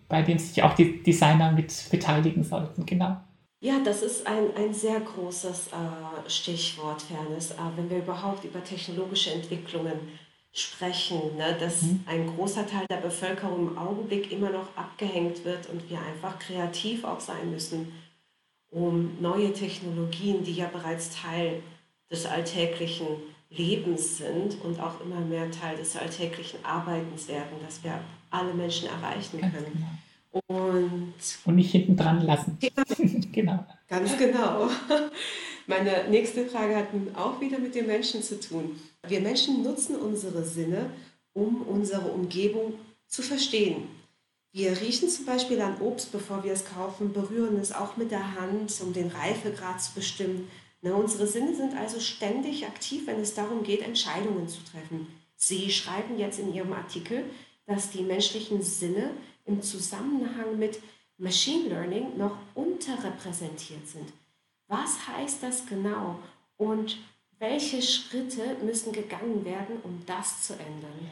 bei 0.08 0.22
dem 0.22 0.38
sich 0.38 0.64
auch 0.64 0.74
die 0.74 1.02
Designer 1.04 1.52
mit 1.52 1.88
beteiligen 1.90 2.44
sollten. 2.44 2.86
Genau. 2.86 3.18
Ja, 3.64 3.80
das 3.80 4.02
ist 4.02 4.26
ein, 4.26 4.56
ein 4.56 4.74
sehr 4.74 5.00
großes 5.00 5.68
äh, 5.68 6.30
Stichwort, 6.30 7.04
Fairness. 7.04 7.52
Äh, 7.52 7.58
wenn 7.76 7.92
wir 7.92 8.00
überhaupt 8.00 8.44
über 8.44 8.64
technologische 8.64 9.32
Entwicklungen 9.32 10.18
sprechen, 10.52 11.38
ne, 11.38 11.56
dass 11.60 11.84
mhm. 11.84 12.04
ein 12.08 12.36
großer 12.36 12.66
Teil 12.66 12.88
der 12.90 12.98
Bevölkerung 12.98 13.70
im 13.70 13.78
Augenblick 13.78 14.32
immer 14.32 14.50
noch 14.50 14.76
abgehängt 14.76 15.46
wird 15.46 15.70
und 15.70 15.88
wir 15.92 16.00
einfach 16.02 16.40
kreativ 16.40 17.04
auch 17.04 17.20
sein 17.20 17.52
müssen, 17.52 17.94
um 18.72 19.22
neue 19.22 19.54
Technologien, 19.54 20.44
die 20.44 20.54
ja 20.54 20.66
bereits 20.66 21.12
Teil 21.16 21.62
des 22.10 22.26
alltäglichen 22.26 23.06
Lebens 23.52 24.18
sind 24.18 24.60
und 24.64 24.80
auch 24.80 25.00
immer 25.02 25.20
mehr 25.20 25.52
Teil 25.52 25.78
des 25.78 25.96
alltäglichen 25.96 26.66
Arbeitens 26.66 27.28
werden, 27.28 27.58
dass 27.64 27.84
wir 27.84 28.02
alle 28.32 28.56
Menschen 28.56 28.90
erreichen 28.90 29.40
können. 29.40 30.00
Und, 30.32 31.14
und 31.46 31.56
nicht 31.56 31.72
hinten 31.72 31.98
dran 31.98 32.22
lassen. 32.22 32.58
Genau. 33.34 33.66
Ganz 33.88 34.18
genau. 34.18 34.70
Meine 35.68 36.10
nächste 36.10 36.46
Frage 36.48 36.76
hat 36.76 36.88
auch 37.16 37.40
wieder 37.40 37.60
mit 37.60 37.76
den 37.76 37.88
Menschen 37.88 38.22
zu 38.22 38.40
tun. 38.40 38.80
Wir 39.08 39.22
Menschen 39.22 39.64
nutzen 39.64 39.96
unsere 39.96 40.44
Sinne, 40.44 40.90
um 41.34 41.62
unsere 41.62 42.12
Umgebung 42.12 42.74
zu 43.08 43.22
verstehen. 43.22 43.88
Wir 44.54 44.82
riechen 44.82 45.08
zum 45.08 45.26
Beispiel 45.26 45.62
an 45.62 45.80
Obst, 45.80 46.12
bevor 46.12 46.44
wir 46.44 46.52
es 46.52 46.66
kaufen, 46.66 47.14
berühren 47.14 47.58
es 47.58 47.72
auch 47.72 47.96
mit 47.96 48.12
der 48.12 48.36
Hand, 48.36 48.74
um 48.82 48.92
den 48.92 49.08
Reifegrad 49.08 49.82
zu 49.82 49.94
bestimmen. 49.94 50.50
Na, 50.82 50.94
unsere 50.94 51.26
Sinne 51.26 51.56
sind 51.56 51.78
also 51.78 52.00
ständig 52.00 52.66
aktiv, 52.66 53.08
wenn 53.08 53.22
es 53.22 53.34
darum 53.34 53.64
geht, 53.64 53.82
Entscheidungen 53.82 54.50
zu 54.50 54.60
treffen. 54.70 55.08
Sie 55.38 55.70
schreiben 55.72 56.18
jetzt 56.18 56.40
in 56.40 56.54
Ihrem 56.54 56.74
Artikel, 56.74 57.24
dass 57.66 57.92
die 57.92 58.02
menschlichen 58.02 58.62
Sinne 58.62 59.12
im 59.52 59.62
Zusammenhang 59.62 60.58
mit 60.58 60.80
Machine 61.18 61.70
Learning 61.70 62.18
noch 62.18 62.38
unterrepräsentiert 62.56 63.88
sind. 63.88 64.08
Was 64.68 65.08
heißt 65.08 65.44
das 65.44 65.66
genau 65.66 66.18
und 66.58 66.98
welche 67.38 67.82
Schritte 67.82 68.42
müssen 68.64 68.94
gegangen 68.94 69.44
werden, 69.44 69.78
um 69.84 70.02
das 70.06 70.44
zu 70.44 70.54
ändern? 70.54 71.10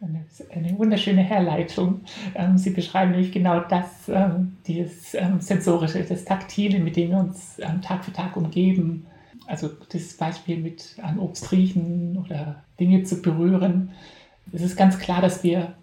Eine, 0.00 0.24
eine 0.50 0.78
wunderschöne 0.78 1.22
Herleitung. 1.22 2.02
Ähm, 2.34 2.56
Sie 2.58 2.70
beschreiben 2.70 3.12
nämlich 3.12 3.32
genau 3.32 3.60
das, 3.60 4.08
ähm, 4.08 4.56
dieses 4.66 5.14
ähm, 5.14 5.40
Sensorische, 5.40 6.04
das 6.04 6.24
Taktile, 6.24 6.78
mit 6.78 6.96
dem 6.96 7.10
wir 7.10 7.18
uns 7.18 7.56
Tag 7.82 8.04
für 8.04 8.12
Tag 8.12 8.36
umgeben. 8.36 9.06
Also 9.46 9.70
das 9.92 10.14
Beispiel 10.14 10.58
mit 10.58 10.96
an 11.02 11.18
Obst 11.18 11.50
riechen 11.50 12.18
oder 12.18 12.62
Dinge 12.78 13.02
zu 13.04 13.22
berühren. 13.22 13.90
Es 14.52 14.62
ist 14.62 14.76
ganz 14.76 14.98
klar, 14.98 15.20
dass 15.20 15.42
wir 15.42 15.74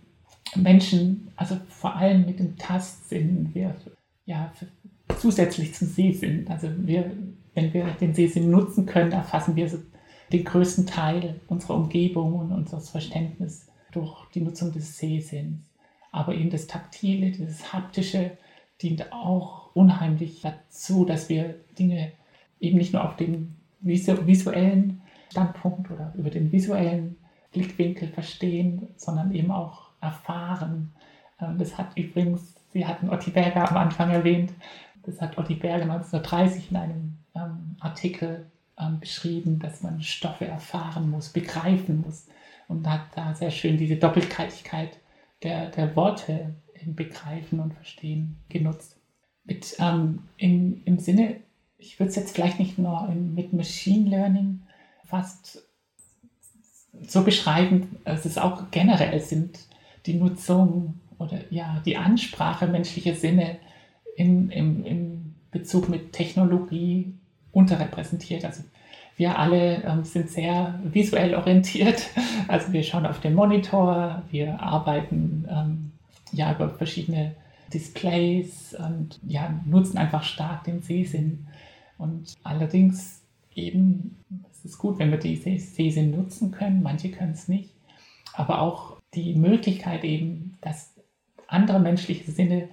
Menschen, 0.55 1.31
also 1.35 1.57
vor 1.67 1.95
allem 1.95 2.25
mit 2.25 2.39
dem 2.39 2.57
Tastsinn, 2.57 3.53
wir 3.53 3.75
ja 4.25 4.51
zusätzlich 5.19 5.73
zum 5.73 5.87
Sehsinn, 5.87 6.47
also 6.49 6.69
wir, 6.77 7.11
wenn 7.53 7.73
wir 7.73 7.85
den 7.99 8.13
Sehsinn 8.13 8.49
nutzen 8.49 8.85
können, 8.85 9.11
erfassen 9.11 9.55
wir 9.55 9.69
den 10.31 10.43
größten 10.43 10.85
Teil 10.85 11.39
unserer 11.47 11.75
Umgebung 11.75 12.33
und 12.35 12.51
unseres 12.51 12.89
Verständnisses 12.89 13.67
durch 13.91 14.25
die 14.33 14.41
Nutzung 14.41 14.71
des 14.71 14.97
Sehsinns. 14.97 15.69
Aber 16.11 16.33
eben 16.33 16.49
das 16.49 16.67
Taktile, 16.67 17.31
das 17.31 17.73
Haptische 17.73 18.37
dient 18.81 19.11
auch 19.11 19.75
unheimlich 19.75 20.41
dazu, 20.41 21.05
dass 21.05 21.29
wir 21.29 21.55
Dinge 21.77 22.11
eben 22.59 22.77
nicht 22.77 22.93
nur 22.93 23.03
auf 23.03 23.15
dem 23.15 23.55
visuellen 23.81 25.01
Standpunkt 25.29 25.91
oder 25.91 26.13
über 26.17 26.29
den 26.29 26.51
visuellen 26.51 27.17
Blickwinkel 27.51 28.07
verstehen, 28.09 28.87
sondern 28.95 29.31
eben 29.31 29.51
auch 29.51 29.84
erfahren. 30.05 30.93
Ähm, 31.41 31.57
das 31.57 31.77
hat 31.77 31.97
übrigens, 31.97 32.55
Sie 32.73 32.85
hatten 32.85 33.09
Otti 33.09 33.31
Berger 33.31 33.69
am 33.69 33.77
Anfang 33.77 34.11
erwähnt, 34.11 34.51
das 35.03 35.21
hat 35.21 35.37
Otti 35.37 35.55
Berger 35.55 35.83
1930 35.83 36.71
in 36.71 36.77
einem 36.77 37.17
ähm, 37.35 37.75
Artikel 37.79 38.45
ähm, 38.77 38.99
beschrieben, 38.99 39.59
dass 39.59 39.83
man 39.83 40.01
Stoffe 40.01 40.45
erfahren 40.45 41.09
muss, 41.09 41.29
begreifen 41.29 42.01
muss 42.01 42.27
und 42.67 42.89
hat 42.89 43.01
da 43.15 43.33
sehr 43.35 43.51
schön 43.51 43.77
diese 43.77 43.95
Doppelkeit 43.95 44.53
der, 45.43 45.69
der 45.69 45.95
Worte 45.95 46.55
im 46.83 46.95
Begreifen 46.95 47.59
und 47.59 47.73
Verstehen 47.73 48.37
genutzt. 48.49 48.97
Mit, 49.43 49.75
ähm, 49.79 50.23
in, 50.37 50.83
Im 50.85 50.99
Sinne, 50.99 51.37
ich 51.77 51.99
würde 51.99 52.09
es 52.09 52.15
jetzt 52.15 52.35
vielleicht 52.35 52.59
nicht 52.59 52.77
nur 52.79 53.07
in, 53.09 53.35
mit 53.35 53.53
Machine 53.53 54.09
Learning 54.09 54.61
fast 55.05 55.63
so 57.07 57.23
beschreiben, 57.23 57.97
es 58.05 58.25
ist 58.25 58.39
auch 58.39 58.71
generell 58.71 59.19
sind 59.19 59.59
die 60.05 60.15
Nutzung 60.15 60.99
oder 61.17 61.39
ja, 61.49 61.81
die 61.85 61.97
Ansprache 61.97 62.67
menschlicher 62.67 63.15
Sinne 63.15 63.57
in, 64.15 64.49
im, 64.49 64.85
im 64.85 65.35
Bezug 65.51 65.89
mit 65.89 66.13
Technologie 66.13 67.13
unterrepräsentiert. 67.51 68.45
Also 68.45 68.63
wir 69.17 69.39
alle 69.39 69.83
ähm, 69.83 70.03
sind 70.03 70.29
sehr 70.29 70.79
visuell 70.83 71.35
orientiert. 71.35 72.09
Also 72.47 72.73
wir 72.73 72.83
schauen 72.83 73.07
auf 73.07 73.19
den 73.21 73.33
Monitor, 73.33 74.21
wir 74.29 74.61
arbeiten 74.61 75.47
ähm, 75.49 75.91
ja 76.31 76.53
über 76.53 76.69
verschiedene 76.69 77.33
Displays 77.73 78.75
und 78.77 79.19
ja, 79.25 79.51
nutzen 79.65 79.97
einfach 79.97 80.23
stark 80.23 80.63
den 80.65 80.83
Sehsinn. 80.83 81.47
Und 81.97 82.35
allerdings 82.43 83.23
eben, 83.55 84.15
es 84.51 84.63
ist 84.63 84.77
gut, 84.77 84.99
wenn 84.99 85.09
wir 85.09 85.17
die 85.17 85.37
Sehsinn 85.37 86.11
nutzen 86.11 86.51
können, 86.51 86.83
manche 86.83 87.09
können 87.09 87.31
es 87.31 87.47
nicht, 87.47 87.71
aber 88.33 88.61
auch 88.61 88.94
die 89.15 89.35
Möglichkeit 89.35 90.03
eben, 90.03 90.57
dass 90.61 90.93
andere 91.47 91.79
menschliche 91.79 92.31
Sinne 92.31 92.69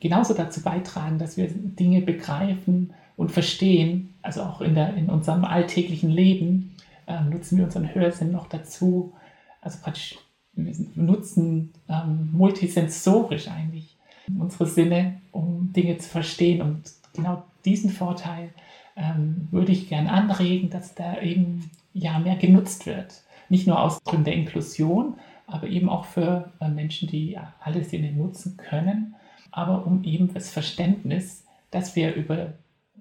genauso 0.00 0.34
dazu 0.34 0.62
beitragen, 0.62 1.18
dass 1.18 1.36
wir 1.36 1.48
Dinge 1.48 2.00
begreifen 2.00 2.92
und 3.16 3.30
verstehen, 3.30 4.14
also 4.22 4.42
auch 4.42 4.60
in, 4.60 4.74
der, 4.74 4.94
in 4.94 5.08
unserem 5.08 5.44
alltäglichen 5.44 6.10
Leben, 6.10 6.76
äh, 7.06 7.22
nutzen 7.22 7.58
wir 7.58 7.64
unseren 7.64 7.94
Hörsinn 7.94 8.32
noch 8.32 8.48
dazu. 8.48 9.14
Also 9.60 9.78
praktisch, 9.82 10.18
nutzen 10.54 11.72
ähm, 11.88 12.30
multisensorisch 12.32 13.48
eigentlich 13.48 13.96
unsere 14.38 14.66
Sinne, 14.66 15.20
um 15.32 15.72
Dinge 15.72 15.98
zu 15.98 16.08
verstehen. 16.08 16.62
Und 16.62 16.92
genau 17.12 17.44
diesen 17.64 17.90
Vorteil 17.90 18.50
ähm, 18.96 19.48
würde 19.50 19.72
ich 19.72 19.88
gern 19.88 20.06
anregen, 20.06 20.70
dass 20.70 20.94
da 20.94 21.20
eben 21.20 21.70
ja 21.92 22.18
mehr 22.18 22.36
genutzt 22.36 22.86
wird. 22.86 23.22
Nicht 23.48 23.66
nur 23.66 23.80
aus 23.80 24.02
Gründen 24.04 24.24
der 24.24 24.34
Inklusion, 24.34 25.14
aber 25.46 25.66
eben 25.66 25.88
auch 25.88 26.04
für 26.04 26.52
äh, 26.60 26.68
Menschen, 26.68 27.08
die 27.08 27.38
alle 27.60 27.84
Sinne 27.84 28.12
nutzen 28.12 28.56
können, 28.56 29.14
aber 29.50 29.86
um 29.86 30.02
eben 30.04 30.32
das 30.32 30.50
Verständnis, 30.50 31.44
dass 31.70 31.96
wir 31.96 32.14
über 32.14 32.54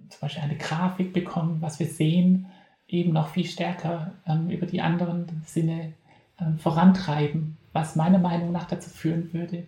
zum 0.10 0.22
Beispiel 0.22 0.44
eine 0.44 0.58
Grafik 0.58 1.14
bekommen, 1.14 1.62
was 1.62 1.80
wir 1.80 1.88
sehen, 1.88 2.48
eben 2.88 3.14
noch 3.14 3.30
viel 3.30 3.46
stärker 3.46 4.14
ähm, 4.28 4.50
über 4.50 4.66
die 4.66 4.82
anderen 4.82 5.42
Sinne 5.46 5.94
ähm, 6.40 6.60
vorantreiben, 6.60 7.58
was 7.72 7.96
meiner 7.96 8.20
Meinung 8.20 8.52
nach 8.52 8.66
dazu 8.66 8.90
führen 8.90 9.34
würde, 9.34 9.66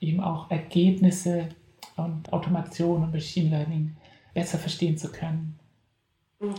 eben 0.00 0.20
auch 0.20 0.50
Ergebnisse 0.50 1.48
und 1.96 2.32
Automation 2.32 3.04
und 3.04 3.12
Machine 3.12 3.50
Learning 3.50 3.96
besser 4.32 4.58
verstehen 4.58 4.98
zu 4.98 5.12
können. 5.12 5.58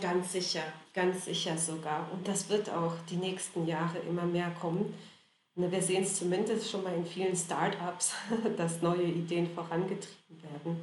Ganz 0.02 0.32
sicher, 0.32 0.64
ganz 0.94 1.26
sicher 1.26 1.58
sogar. 1.58 2.10
Und 2.12 2.28
das 2.28 2.50
wird 2.50 2.70
auch 2.70 2.94
die 3.10 3.18
nächsten 3.18 3.68
Jahre 3.68 4.00
immer 4.00 4.26
mehr 4.26 4.50
kommen. 4.60 4.94
Ne, 5.58 5.72
wir 5.72 5.82
sehen 5.82 6.04
es 6.04 6.18
zumindest 6.18 6.70
schon 6.70 6.84
mal 6.84 6.94
in 6.94 7.06
vielen 7.06 7.36
Startups, 7.36 8.14
dass 8.58 8.82
neue 8.82 9.04
Ideen 9.04 9.48
vorangetrieben 9.48 10.44
werden. 10.44 10.82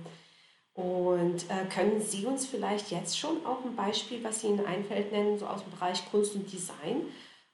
Und 0.74 1.44
äh, 1.50 1.66
können 1.68 2.00
Sie 2.00 2.24
uns 2.24 2.46
vielleicht 2.46 2.90
jetzt 2.90 3.18
schon 3.18 3.44
auch 3.44 3.62
ein 3.64 3.76
Beispiel, 3.76 4.24
was 4.24 4.42
Ihnen 4.42 4.64
einfällt, 4.64 5.12
nennen, 5.12 5.38
so 5.38 5.46
aus 5.46 5.62
dem 5.62 5.72
Bereich 5.72 6.02
Kunst 6.10 6.34
und 6.34 6.50
Design, 6.50 7.02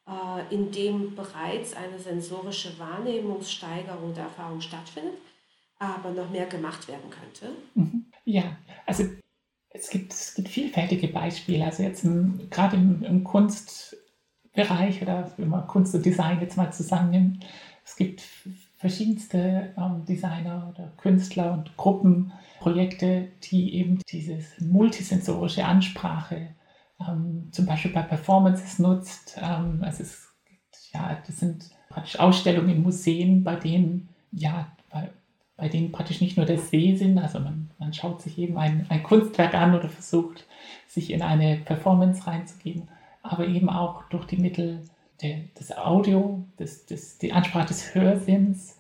äh, 0.07 0.55
in 0.55 0.71
dem 0.71 1.17
bereits 1.17 1.75
eine 1.75 1.99
sensorische 1.99 2.79
Wahrnehmungssteigerung 2.79 4.15
der 4.15 4.25
Erfahrung 4.25 4.61
stattfindet, 4.61 5.15
aber 5.81 6.11
noch 6.11 6.31
mehr 6.31 6.47
gemacht 6.47 6.87
werden 6.87 7.11
könnte? 7.11 7.57
Mhm. 7.75 8.07
Ja, 8.25 8.57
also 8.87 9.05
es 9.71 9.91
gibt, 9.91 10.13
es 10.13 10.35
gibt 10.35 10.49
vielfältige 10.49 11.09
Beispiele. 11.09 11.65
Also 11.65 11.83
jetzt 11.83 12.07
gerade 12.51 12.77
im, 12.77 13.03
im 13.03 13.25
Kunst- 13.25 13.97
Bereich 14.59 15.00
oder 15.03 15.31
wenn 15.37 15.49
man 15.49 15.67
Kunst 15.67 15.95
und 15.95 16.05
Design 16.05 16.41
jetzt 16.41 16.57
mal 16.57 16.73
zusammennimmt. 16.73 17.45
Es 17.85 17.97
gibt 17.97 18.23
verschiedenste 18.77 19.73
ähm, 19.77 20.05
Designer 20.05 20.73
oder 20.73 20.93
Künstler 20.97 21.53
und 21.53 21.77
Gruppenprojekte, 21.77 23.29
die 23.45 23.75
eben 23.75 23.99
dieses 24.11 24.61
multisensorische 24.61 25.65
Ansprache 25.65 26.49
ähm, 27.00 27.49
zum 27.53 27.67
Beispiel 27.67 27.93
bei 27.93 28.03
Performances 28.03 28.79
nutzt. 28.79 29.38
Ähm, 29.41 29.79
also 29.83 30.03
es 30.03 30.29
ja, 30.93 31.19
das 31.27 31.38
sind 31.38 31.71
praktisch 31.88 32.19
Ausstellungen 32.19 32.71
in 32.71 32.83
Museen, 32.83 33.45
bei 33.45 33.57
denen 33.57 34.09
ja, 34.33 34.69
bei 35.57 35.69
denen 35.69 35.91
praktisch 35.91 36.21
nicht 36.21 36.37
nur 36.37 36.47
der 36.47 36.59
Sehsinn, 36.59 37.19
also 37.19 37.41
man, 37.41 37.71
man 37.79 37.93
schaut 37.93 38.23
sich 38.23 38.38
eben 38.38 38.57
ein, 38.57 38.87
ein 38.88 39.03
Kunstwerk 39.03 39.55
an 39.55 39.75
oder 39.75 39.88
versucht, 39.88 40.47
sich 40.87 41.11
in 41.12 41.21
eine 41.21 41.57
Performance 41.57 42.27
reinzugeben, 42.27 42.88
aber 43.29 43.47
eben 43.47 43.69
auch 43.69 44.05
durch 44.09 44.27
die 44.27 44.37
Mittel 44.37 44.83
der, 45.23 45.41
des 45.59 45.77
Audio, 45.77 46.45
des, 46.59 46.87
des, 46.87 47.19
die 47.19 47.33
Ansprache 47.33 47.69
des 47.69 47.95
Hörsinns, 47.95 48.77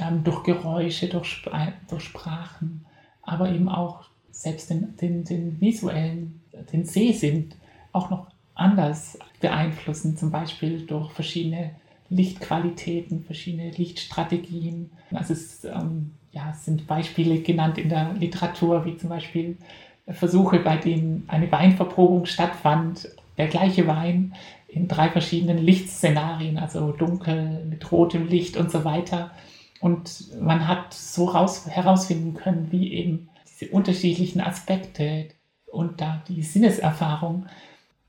ähm, 0.00 0.24
durch 0.24 0.42
Geräusche, 0.42 1.08
durch, 1.08 1.42
durch 1.88 2.04
Sprachen, 2.04 2.84
aber 3.22 3.50
eben 3.50 3.68
auch 3.68 4.04
selbst 4.30 4.70
den, 4.70 4.96
den, 4.96 5.24
den 5.24 5.60
visuellen, 5.60 6.40
den 6.72 6.84
Sehsinn 6.84 7.54
auch 7.92 8.10
noch 8.10 8.28
anders 8.54 9.18
beeinflussen, 9.40 10.16
zum 10.16 10.30
Beispiel 10.30 10.84
durch 10.86 11.12
verschiedene 11.12 11.70
Lichtqualitäten, 12.10 13.24
verschiedene 13.24 13.70
Lichtstrategien. 13.70 14.90
Also 15.12 15.32
es, 15.32 15.64
ähm, 15.64 16.12
ja, 16.32 16.52
sind 16.52 16.86
Beispiele 16.86 17.40
genannt 17.40 17.78
in 17.78 17.88
der 17.88 18.14
Literatur, 18.14 18.84
wie 18.84 18.96
zum 18.96 19.10
Beispiel 19.10 19.56
Versuche, 20.08 20.58
bei 20.60 20.76
denen 20.76 21.24
eine 21.28 21.50
Weinverprobung 21.52 22.24
stattfand, 22.24 23.08
der 23.38 23.46
gleiche 23.48 23.86
Wein 23.86 24.34
in 24.66 24.88
drei 24.88 25.08
verschiedenen 25.08 25.58
Lichtszenarien, 25.58 26.58
also 26.58 26.92
dunkel 26.92 27.64
mit 27.64 27.90
rotem 27.90 28.26
Licht 28.26 28.56
und 28.56 28.70
so 28.70 28.84
weiter. 28.84 29.30
Und 29.80 30.40
man 30.40 30.68
hat 30.68 30.92
so 30.92 31.26
raus, 31.26 31.66
herausfinden 31.68 32.34
können, 32.34 32.70
wie 32.70 32.92
eben 32.92 33.28
diese 33.48 33.70
unterschiedlichen 33.70 34.40
Aspekte 34.40 35.28
und 35.66 36.00
da 36.00 36.22
die 36.28 36.42
Sinneserfahrung 36.42 37.46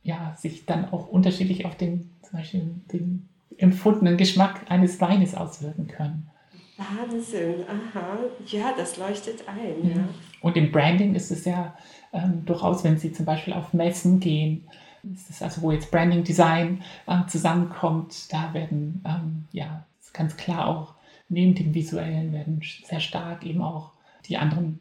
ja, 0.04 0.36
sich 0.38 0.66
dann 0.66 0.92
auch 0.92 1.08
unterschiedlich 1.08 1.66
auf 1.66 1.76
den, 1.76 2.10
zum 2.22 2.40
Beispiel 2.40 2.62
den 2.92 3.30
empfundenen 3.58 4.18
Geschmack 4.18 4.62
eines 4.70 5.00
Weines 5.02 5.36
auswirken 5.36 5.88
können. 5.88 6.30
Wahnsinn, 6.78 7.66
aha, 7.68 8.18
ja, 8.46 8.74
das 8.76 8.98
leuchtet 8.98 9.44
ein. 9.48 9.90
Ja. 9.90 9.96
Mhm. 9.96 10.10
Und 10.42 10.56
im 10.56 10.72
Branding 10.72 11.14
ist 11.14 11.30
es 11.30 11.44
ja 11.44 11.76
ähm, 12.14 12.44
durchaus, 12.46 12.86
wenn 12.86 12.98
Sie 12.98 13.12
zum 13.12 13.26
Beispiel 13.26 13.54
auf 13.54 13.74
Messen 13.74 14.22
gehen, 14.22 14.66
ist 15.14 15.30
es 15.30 15.42
also, 15.42 15.62
wo 15.62 15.72
jetzt 15.72 15.92
Branding 15.92 16.24
Design 16.24 16.82
ähm, 17.08 17.28
zusammenkommt, 17.28 18.32
da 18.32 18.54
werden 18.54 19.04
ähm, 19.06 19.46
ja 19.52 19.86
ganz 20.14 20.38
klar 20.38 20.68
auch 20.68 20.96
neben 21.30 21.56
dem 21.56 21.74
Visuellen 21.74 22.34
werden 22.34 22.62
sehr 22.86 23.00
stark 23.00 23.46
eben 23.46 23.62
auch 23.62 23.92
die 24.26 24.38
anderen 24.38 24.80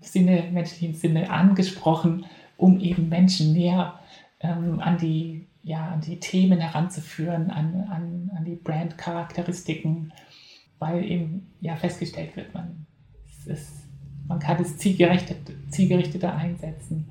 Sinne, 0.00 0.48
menschlichen 0.50 0.94
Sinne 0.94 1.30
angesprochen, 1.30 2.26
um 2.56 2.80
eben 2.80 3.08
Menschen 3.08 3.52
näher 3.52 3.98
ähm, 4.40 4.80
an 4.80 4.98
die 4.98 5.46
ja, 5.66 5.88
an 5.88 6.00
die 6.00 6.20
Themen 6.20 6.60
heranzuführen, 6.60 7.50
an, 7.50 7.88
an, 7.90 8.30
an 8.36 8.44
die 8.44 8.54
Brand-Charakteristiken, 8.54 10.12
weil 10.78 11.04
eben 11.04 11.48
ja 11.60 11.74
festgestellt 11.74 12.36
wird, 12.36 12.54
man, 12.54 12.86
ist, 13.46 13.72
man 14.28 14.38
kann 14.38 14.62
es 14.62 14.78
zielgerichtet, 14.78 15.38
zielgerichteter 15.70 16.32
einsetzen. 16.36 17.10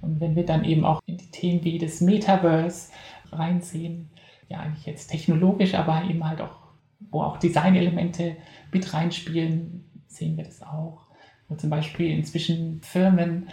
Und 0.00 0.20
wenn 0.20 0.36
wir 0.36 0.44
dann 0.44 0.64
eben 0.64 0.84
auch 0.84 1.00
in 1.06 1.16
die 1.16 1.30
Themen 1.30 1.64
wie 1.64 1.78
das 1.78 2.00
Metaverse 2.00 2.90
reinsehen, 3.32 4.10
ja 4.48 4.60
eigentlich 4.60 4.86
jetzt 4.86 5.08
technologisch, 5.08 5.74
aber 5.74 6.04
eben 6.04 6.26
halt 6.28 6.40
auch, 6.40 6.58
wo 7.10 7.22
auch 7.22 7.38
Designelemente 7.38 8.36
mit 8.72 8.92
reinspielen, 8.92 9.84
sehen 10.06 10.36
wir 10.36 10.44
das 10.44 10.62
auch. 10.62 11.06
Wo 11.48 11.54
zum 11.56 11.70
Beispiel 11.70 12.10
inzwischen 12.10 12.80
Firmen, 12.82 13.48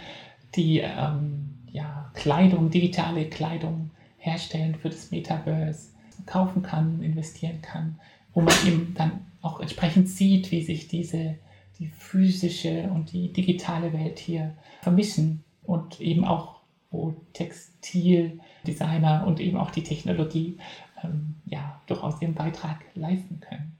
die 0.54 0.80
ähm, 0.80 1.58
ja, 1.70 2.10
Kleidung, 2.14 2.70
digitale 2.70 3.28
Kleidung 3.28 3.90
herstellen 4.18 4.74
für 4.74 4.90
das 4.90 5.10
Metaverse, 5.10 5.90
kaufen 6.24 6.62
kann, 6.62 7.02
investieren 7.02 7.60
kann, 7.62 7.98
wo 8.32 8.40
man 8.40 8.54
eben 8.66 8.94
dann 8.94 9.26
auch 9.42 9.60
entsprechend 9.60 10.08
sieht, 10.08 10.50
wie 10.50 10.62
sich 10.62 10.88
diese 10.88 11.36
die 11.78 11.88
physische 11.88 12.90
und 12.94 13.12
die 13.12 13.32
digitale 13.32 13.92
Welt 13.92 14.18
hier 14.18 14.54
vermischen 14.80 15.44
und 15.66 16.00
eben 16.00 16.24
auch, 16.24 16.60
wo 16.90 17.14
Textildesigner 17.32 19.24
und 19.26 19.40
eben 19.40 19.56
auch 19.58 19.70
die 19.70 19.82
Technologie 19.82 20.58
ähm, 21.02 21.36
ja 21.44 21.80
durchaus 21.86 22.20
ihren 22.22 22.34
Beitrag 22.34 22.84
leisten 22.94 23.40
können. 23.40 23.78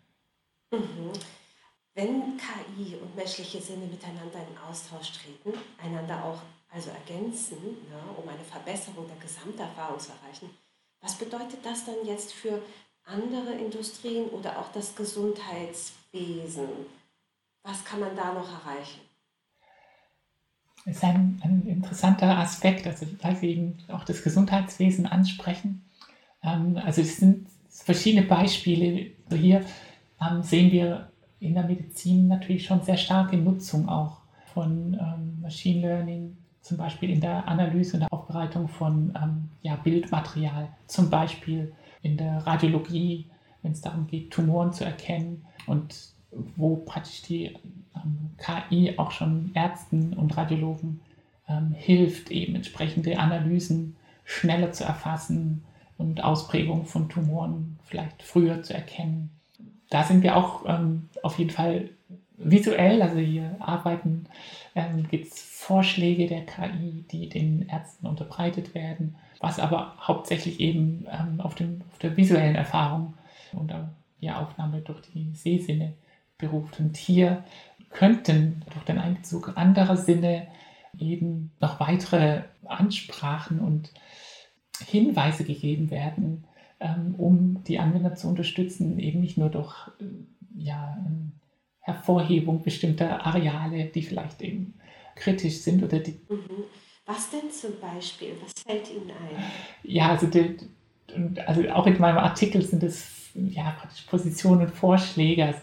Mhm. 0.72 1.12
Wenn 1.94 2.36
KI 2.36 2.96
und 2.96 3.16
menschliche 3.16 3.60
Sinne 3.60 3.86
miteinander 3.86 4.38
in 4.38 4.58
Austausch 4.68 5.12
treten, 5.12 5.58
einander 5.82 6.22
auch 6.24 6.42
also 6.70 6.90
ergänzen, 6.90 7.56
ne, 7.88 7.98
um 8.16 8.28
eine 8.28 8.44
Verbesserung 8.44 9.06
der 9.08 9.16
Gesamterfahrung 9.16 9.98
zu 9.98 10.12
erreichen. 10.12 10.50
Was 11.00 11.14
bedeutet 11.14 11.64
das 11.64 11.86
dann 11.86 12.04
jetzt 12.04 12.34
für 12.34 12.60
andere 13.04 13.52
Industrien 13.52 14.28
oder 14.28 14.58
auch 14.58 14.70
das 14.72 14.94
Gesundheitswesen? 14.94 16.68
Was 17.62 17.84
kann 17.84 18.00
man 18.00 18.14
da 18.14 18.34
noch 18.34 18.48
erreichen? 18.48 19.00
Ist 20.86 21.02
ein, 21.02 21.40
ein 21.42 21.66
interessanter 21.66 22.38
Aspekt, 22.38 22.86
also 22.86 23.06
weil 23.20 23.36
Sie 23.36 23.50
eben 23.50 23.78
auch 23.88 24.04
das 24.04 24.22
Gesundheitswesen 24.22 25.06
ansprechen. 25.06 25.84
Ähm, 26.42 26.80
also 26.82 27.02
es 27.02 27.16
sind 27.16 27.48
verschiedene 27.68 28.24
Beispiele. 28.24 29.10
Also 29.24 29.36
hier 29.36 29.64
ähm, 30.20 30.42
sehen 30.42 30.70
wir 30.70 31.10
in 31.40 31.54
der 31.54 31.64
Medizin 31.64 32.28
natürlich 32.28 32.64
schon 32.64 32.82
sehr 32.82 32.96
starke 32.96 33.36
Nutzung 33.36 33.88
auch 33.88 34.18
von 34.54 34.94
ähm, 34.94 35.38
Machine 35.42 35.80
Learning, 35.80 36.36
zum 36.62 36.78
Beispiel 36.78 37.10
in 37.10 37.20
der 37.20 37.46
Analyse 37.46 37.94
und 37.94 38.00
der 38.00 38.12
Aufbereitung 38.12 38.68
von 38.68 39.12
ähm, 39.20 39.50
ja, 39.62 39.76
Bildmaterial, 39.76 40.68
zum 40.86 41.10
Beispiel 41.10 41.72
in 42.02 42.16
der 42.16 42.46
Radiologie, 42.46 43.26
wenn 43.62 43.72
es 43.72 43.80
darum 43.80 44.06
geht, 44.06 44.30
Tumoren 44.30 44.72
zu 44.72 44.84
erkennen 44.84 45.44
und 45.66 46.15
wo 46.56 46.76
praktisch 46.76 47.22
die 47.22 47.56
ähm, 47.94 48.30
KI 48.38 48.94
auch 48.98 49.10
schon 49.10 49.50
Ärzten 49.54 50.12
und 50.12 50.36
Radiologen 50.36 51.00
ähm, 51.48 51.72
hilft, 51.72 52.30
eben 52.30 52.54
entsprechende 52.54 53.18
Analysen 53.18 53.96
schneller 54.24 54.72
zu 54.72 54.84
erfassen 54.84 55.64
und 55.98 56.22
Ausprägungen 56.22 56.86
von 56.86 57.08
Tumoren 57.08 57.78
vielleicht 57.84 58.22
früher 58.22 58.62
zu 58.62 58.74
erkennen. 58.74 59.30
Da 59.88 60.02
sind 60.02 60.22
wir 60.22 60.36
auch 60.36 60.64
ähm, 60.66 61.08
auf 61.22 61.38
jeden 61.38 61.50
Fall 61.50 61.90
visuell, 62.36 63.00
also 63.00 63.18
hier 63.18 63.56
arbeiten, 63.60 64.26
ähm, 64.74 65.06
gibt 65.08 65.28
es 65.28 65.40
Vorschläge 65.40 66.26
der 66.26 66.44
KI, 66.44 67.04
die 67.10 67.28
den 67.28 67.68
Ärzten 67.68 68.06
unterbreitet 68.06 68.74
werden, 68.74 69.16
was 69.40 69.58
aber 69.58 69.94
hauptsächlich 70.00 70.60
eben 70.60 71.06
ähm, 71.10 71.40
auf, 71.40 71.54
dem, 71.54 71.82
auf 71.92 71.98
der 71.98 72.16
visuellen 72.16 72.56
Erfahrung 72.56 73.14
und 73.52 73.72
die 74.20 74.30
Aufnahme 74.30 74.80
durch 74.80 75.00
die 75.14 75.30
Sehsinne 75.34 75.94
beruft. 76.38 76.80
Und 76.80 76.96
hier 76.96 77.44
könnten 77.90 78.62
durch 78.72 78.84
den 78.84 78.98
Einbezug 78.98 79.56
anderer 79.56 79.96
Sinne 79.96 80.48
eben 80.98 81.52
noch 81.60 81.80
weitere 81.80 82.42
Ansprachen 82.64 83.60
und 83.60 83.90
Hinweise 84.86 85.44
gegeben 85.44 85.90
werden, 85.90 86.44
ähm, 86.80 87.14
um 87.16 87.64
die 87.64 87.78
Anwender 87.78 88.14
zu 88.14 88.28
unterstützen, 88.28 88.98
eben 88.98 89.20
nicht 89.20 89.38
nur 89.38 89.48
durch 89.48 89.74
äh, 90.00 90.04
ja, 90.56 90.98
Hervorhebung 91.80 92.62
bestimmter 92.62 93.24
Areale, 93.24 93.86
die 93.86 94.02
vielleicht 94.02 94.42
eben 94.42 94.74
kritisch 95.14 95.58
sind 95.58 95.82
oder 95.82 95.98
die. 95.98 96.20
Mhm. 96.28 96.64
Was 97.06 97.30
denn 97.30 97.50
zum 97.50 97.78
Beispiel? 97.80 98.32
Was 98.42 98.52
fällt 98.62 98.90
Ihnen 98.90 99.10
ein? 99.10 99.42
Ja, 99.84 100.10
also, 100.10 100.26
die, 100.26 100.56
also 101.46 101.68
auch 101.70 101.86
in 101.86 101.98
meinem 102.00 102.18
Artikel 102.18 102.62
sind 102.62 102.82
es 102.82 103.30
ja 103.34 103.70
praktisch 103.78 104.02
Positionen 104.02 104.62
und 104.62 104.74
Vorschläge, 104.74 105.44
also 105.44 105.60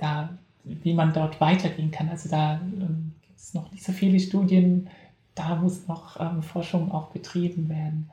da, 0.00 0.38
wie 0.64 0.94
man 0.94 1.12
dort 1.12 1.40
weitergehen 1.40 1.90
kann. 1.90 2.08
Also 2.08 2.28
da 2.28 2.54
ähm, 2.54 3.14
gibt 3.22 3.38
es 3.38 3.54
noch 3.54 3.70
nicht 3.70 3.84
so 3.84 3.92
viele 3.92 4.18
Studien, 4.18 4.88
da 5.34 5.56
muss 5.56 5.86
noch 5.86 6.20
ähm, 6.20 6.42
Forschung 6.42 6.90
auch 6.92 7.10
betrieben 7.10 7.68
werden. 7.68 8.10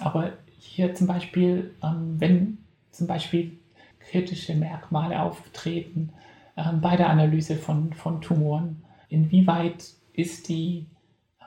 Aber 0.00 0.32
hier 0.58 0.94
zum 0.94 1.06
Beispiel, 1.06 1.74
ähm, 1.82 2.16
wenn 2.18 2.58
zum 2.90 3.06
Beispiel 3.06 3.58
kritische 3.98 4.54
Merkmale 4.54 5.20
auftreten, 5.20 6.12
ähm, 6.56 6.80
bei 6.80 6.96
der 6.96 7.08
Analyse 7.08 7.56
von, 7.56 7.92
von 7.92 8.20
Tumoren. 8.20 8.84
Inwieweit 9.08 9.84
ist 10.12 10.48
die 10.48 10.86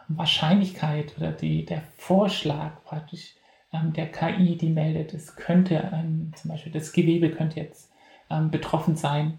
Wahrscheinlichkeit 0.08 1.16
oder 1.18 1.32
die, 1.32 1.66
der 1.66 1.82
Vorschlag 1.98 2.84
praktisch 2.84 3.36
ähm, 3.72 3.94
der 3.94 4.12
KI, 4.12 4.58
die 4.58 4.70
meldet, 4.70 5.14
es 5.14 5.36
könnte 5.36 5.92
ähm, 5.94 6.32
zum 6.36 6.52
Beispiel 6.52 6.72
das 6.72 6.92
Gewebe 6.92 7.32
könnte 7.32 7.60
jetzt 7.60 7.92
betroffen 8.50 8.96
sein. 8.96 9.38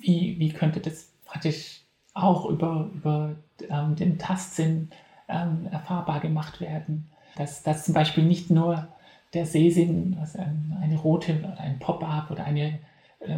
Wie, 0.00 0.38
wie 0.38 0.50
könnte 0.50 0.80
das 0.80 1.12
praktisch 1.24 1.82
auch 2.14 2.46
über, 2.46 2.90
über 2.94 3.36
ähm, 3.68 3.96
den 3.96 4.18
Tastsinn 4.18 4.90
ähm, 5.28 5.68
erfahrbar 5.70 6.20
gemacht 6.20 6.60
werden? 6.60 7.08
Dass, 7.36 7.62
dass 7.62 7.84
zum 7.84 7.94
Beispiel 7.94 8.24
nicht 8.24 8.50
nur 8.50 8.88
der 9.34 9.46
Sehsinn, 9.46 10.16
also 10.20 10.40
eine 10.80 10.96
rote 10.96 11.38
oder 11.38 11.60
ein 11.60 11.78
Pop-up 11.78 12.30
oder 12.30 12.44
eine 12.44 12.80
äh, 13.20 13.36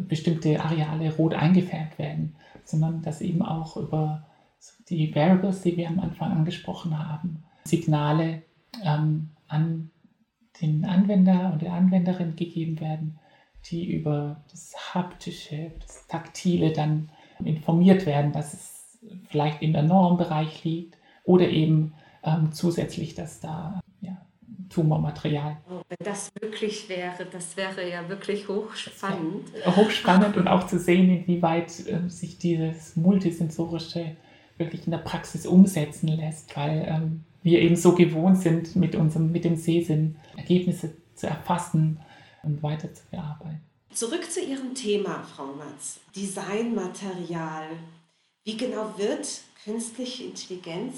bestimmte 0.00 0.62
Areale 0.62 1.14
rot 1.14 1.34
eingefärbt 1.34 1.98
werden, 1.98 2.36
sondern 2.64 3.02
dass 3.02 3.20
eben 3.20 3.42
auch 3.42 3.76
über 3.76 4.26
die 4.88 5.14
Variables, 5.14 5.62
die 5.62 5.76
wir 5.76 5.88
am 5.88 6.00
Anfang 6.00 6.32
angesprochen 6.32 6.98
haben, 6.98 7.42
Signale 7.64 8.42
ähm, 8.84 9.30
an 9.48 9.90
den 10.60 10.84
Anwender 10.84 11.52
und 11.52 11.62
der 11.62 11.72
Anwenderin 11.72 12.36
gegeben 12.36 12.80
werden, 12.80 13.18
die 13.66 13.90
über 13.92 14.42
das 14.50 14.74
Haptische, 14.94 15.72
das 15.80 16.06
Taktile 16.06 16.72
dann 16.72 17.10
informiert 17.44 18.06
werden, 18.06 18.32
dass 18.32 18.54
es 18.54 18.98
vielleicht 19.28 19.62
in 19.62 19.72
der 19.72 19.82
Normbereich 19.82 20.64
liegt 20.64 20.96
oder 21.24 21.48
eben 21.48 21.94
ähm, 22.22 22.52
zusätzlich, 22.52 23.14
dass 23.14 23.40
da 23.40 23.80
ja, 24.00 24.16
Tumormaterial. 24.68 25.56
Oh, 25.70 25.82
wenn 25.88 26.04
das 26.04 26.30
möglich 26.40 26.88
wäre, 26.88 27.26
das 27.30 27.56
wäre 27.56 27.88
ja 27.88 28.08
wirklich 28.08 28.48
hochspannend. 28.48 29.50
Hochspannend 29.64 30.36
und 30.36 30.48
auch 30.48 30.66
zu 30.66 30.78
sehen, 30.78 31.10
inwieweit 31.10 31.86
äh, 31.86 32.08
sich 32.08 32.38
dieses 32.38 32.96
multisensorische 32.96 34.16
wirklich 34.58 34.84
in 34.84 34.90
der 34.90 34.98
Praxis 34.98 35.46
umsetzen 35.46 36.08
lässt, 36.08 36.54
weil 36.56 36.86
ähm, 36.86 37.24
wir 37.42 37.60
eben 37.60 37.76
so 37.76 37.94
gewohnt 37.94 38.38
sind, 38.38 38.76
mit 38.76 38.94
unserem, 38.94 39.32
mit 39.32 39.44
dem 39.44 39.56
Sehsinn 39.56 40.16
Ergebnisse 40.36 40.92
zu 41.14 41.26
erfassen 41.26 42.00
und 42.42 42.62
weiter 42.62 42.92
zu 42.92 43.02
bearbeiten. 43.10 43.60
Zurück 43.92 44.30
zu 44.30 44.40
Ihrem 44.40 44.74
Thema, 44.74 45.22
Frau 45.22 45.46
Matz. 45.46 46.00
Designmaterial. 46.14 47.64
Wie 48.44 48.56
genau 48.56 48.94
wird 48.96 49.26
künstliche 49.64 50.24
Intelligenz 50.24 50.94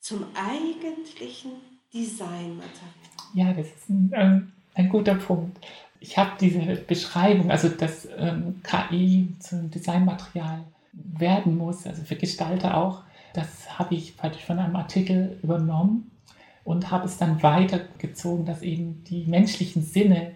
zum 0.00 0.24
eigentlichen 0.34 1.52
Designmaterial? 1.92 2.90
Ja, 3.34 3.52
das 3.52 3.66
ist 3.66 3.88
ein, 3.88 4.12
ähm, 4.14 4.52
ein 4.74 4.88
guter 4.88 5.16
Punkt. 5.16 5.58
Ich 5.98 6.16
habe 6.16 6.30
diese 6.40 6.76
Beschreibung, 6.76 7.50
also 7.50 7.68
dass 7.68 8.08
ähm, 8.16 8.62
KI 8.62 9.34
zum 9.40 9.70
Designmaterial 9.70 10.64
werden 10.92 11.58
muss, 11.58 11.86
also 11.86 12.02
für 12.02 12.16
Gestalter 12.16 12.76
auch, 12.76 13.02
das 13.34 13.78
habe 13.78 13.94
ich 13.94 14.16
praktisch 14.16 14.44
von 14.44 14.58
einem 14.58 14.76
Artikel 14.76 15.38
übernommen 15.42 16.10
und 16.64 16.90
habe 16.90 17.06
es 17.06 17.16
dann 17.16 17.42
weitergezogen, 17.42 18.44
dass 18.44 18.62
eben 18.62 19.04
die 19.04 19.24
menschlichen 19.26 19.82
Sinne 19.82 20.32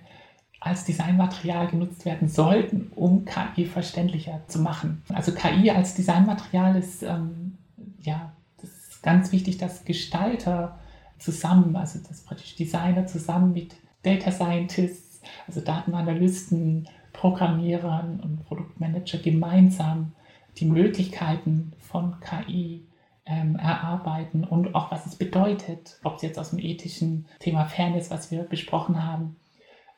als 0.64 0.84
Designmaterial 0.84 1.68
genutzt 1.68 2.06
werden 2.06 2.28
sollten, 2.28 2.90
um 2.96 3.26
KI 3.26 3.66
verständlicher 3.66 4.40
zu 4.48 4.60
machen. 4.60 5.02
Also 5.12 5.32
KI 5.32 5.70
als 5.70 5.94
Designmaterial 5.94 6.76
ist 6.76 7.02
ähm, 7.02 7.58
ja 8.00 8.32
das 8.60 8.70
ist 8.70 9.02
ganz 9.02 9.30
wichtig, 9.30 9.58
dass 9.58 9.84
Gestalter 9.84 10.78
zusammen, 11.18 11.76
also 11.76 11.98
dass 12.06 12.22
praktisch 12.22 12.56
Designer 12.56 13.06
zusammen 13.06 13.52
mit 13.52 13.74
Data 14.02 14.30
Scientists, 14.30 15.20
also 15.46 15.60
Datenanalysten, 15.60 16.88
Programmierern 17.12 18.20
und 18.20 18.44
Produktmanager 18.44 19.18
gemeinsam 19.18 20.12
die 20.56 20.66
Möglichkeiten 20.66 21.72
von 21.78 22.16
KI 22.20 22.86
ähm, 23.26 23.56
erarbeiten 23.56 24.44
und 24.44 24.74
auch 24.74 24.90
was 24.90 25.06
es 25.06 25.16
bedeutet, 25.16 25.98
ob 26.04 26.16
es 26.16 26.22
jetzt 26.22 26.38
aus 26.38 26.50
dem 26.50 26.58
ethischen 26.58 27.26
Thema 27.38 27.66
Fairness, 27.66 28.10
was 28.10 28.30
wir 28.30 28.42
besprochen 28.44 29.02
haben, 29.02 29.36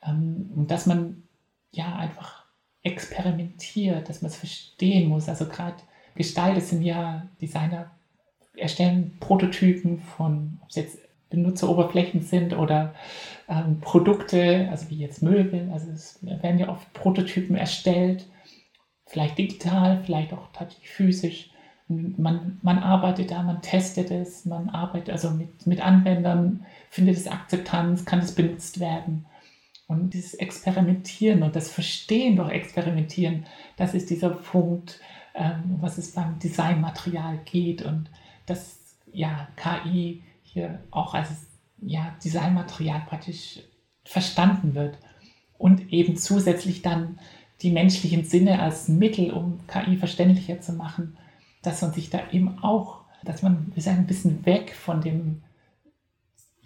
ähm, 0.06 0.66
dass 0.66 0.86
man 0.86 1.22
ja 1.70 1.96
einfach 1.96 2.44
experimentiert, 2.82 4.08
dass 4.08 4.22
man 4.22 4.30
es 4.30 4.36
verstehen 4.36 5.08
muss. 5.08 5.28
Also 5.28 5.46
gerade 5.46 5.76
Gestalter 6.14 6.60
sind 6.60 6.82
ja 6.82 7.26
Designer, 7.40 7.90
erstellen 8.56 9.16
Prototypen 9.20 9.98
von, 9.98 10.58
ob 10.62 10.70
es 10.70 10.76
jetzt 10.76 10.98
Benutzeroberflächen 11.28 12.22
sind 12.22 12.56
oder 12.56 12.94
ähm, 13.48 13.80
Produkte, 13.80 14.68
also 14.70 14.88
wie 14.90 14.98
jetzt 14.98 15.22
Möbel. 15.22 15.70
Also 15.72 15.90
es 15.90 16.18
werden 16.22 16.58
ja 16.58 16.68
oft 16.68 16.92
Prototypen 16.92 17.56
erstellt 17.56 18.26
vielleicht 19.06 19.38
digital, 19.38 20.02
vielleicht 20.04 20.32
auch 20.32 20.48
tatsächlich 20.52 20.90
physisch. 20.90 21.50
Man, 21.88 22.58
man 22.62 22.80
arbeitet 22.80 23.30
da, 23.30 23.42
man 23.42 23.62
testet 23.62 24.10
es, 24.10 24.44
man 24.44 24.68
arbeitet 24.70 25.10
also 25.10 25.30
mit, 25.30 25.66
mit 25.66 25.80
Anwendern, 25.80 26.66
findet 26.90 27.16
es 27.16 27.28
Akzeptanz, 27.28 28.04
kann 28.04 28.18
es 28.18 28.34
benutzt 28.34 28.80
werden. 28.80 29.26
Und 29.86 30.14
dieses 30.14 30.34
Experimentieren 30.34 31.42
und 31.42 31.54
das 31.54 31.70
Verstehen 31.70 32.36
durch 32.36 32.50
Experimentieren, 32.50 33.46
das 33.76 33.94
ist 33.94 34.10
dieser 34.10 34.30
Punkt, 34.30 35.00
ähm, 35.34 35.76
was 35.80 35.96
es 35.98 36.12
beim 36.12 36.38
Designmaterial 36.38 37.38
geht. 37.44 37.82
Und 37.82 38.10
dass 38.46 38.80
ja, 39.12 39.48
KI 39.56 40.22
hier 40.42 40.80
auch 40.90 41.14
als 41.14 41.46
ja, 41.80 42.14
Designmaterial 42.24 43.02
praktisch 43.08 43.60
verstanden 44.04 44.74
wird. 44.74 44.98
Und 45.58 45.92
eben 45.92 46.16
zusätzlich 46.16 46.82
dann 46.82 47.18
die 47.62 47.70
menschlichen 47.70 48.24
Sinne 48.24 48.60
als 48.60 48.88
Mittel, 48.88 49.32
um 49.32 49.60
KI 49.66 49.96
verständlicher 49.96 50.60
zu 50.60 50.72
machen, 50.72 51.16
dass 51.62 51.80
man 51.82 51.92
sich 51.92 52.10
da 52.10 52.20
eben 52.30 52.58
auch, 52.62 53.00
dass 53.24 53.42
man 53.42 53.72
ein 53.74 54.06
bisschen 54.06 54.44
weg 54.44 54.74
von 54.74 55.00
dem 55.00 55.42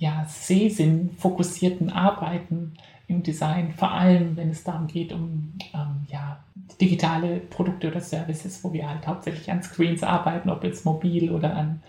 ja, 0.01 0.25
Sehsinn 0.27 1.11
fokussierten 1.11 1.91
Arbeiten 1.91 2.73
im 3.07 3.23
Design, 3.23 3.75
vor 3.75 3.93
allem 3.93 4.35
wenn 4.35 4.49
es 4.49 4.65
darum 4.65 4.87
geht, 4.87 5.13
um 5.13 5.53
ähm, 5.75 6.07
ja, 6.09 6.43
digitale 6.81 7.37
Produkte 7.39 7.89
oder 7.89 8.01
Services, 8.01 8.65
wo 8.65 8.73
wir 8.73 8.89
halt 8.89 9.07
hauptsächlich 9.07 9.51
an 9.51 9.63
Screens 9.63 10.03
arbeiten, 10.03 10.49
ob 10.49 10.65
jetzt 10.65 10.87
mobil 10.87 11.31
oder 11.31 11.55
an 11.55 11.83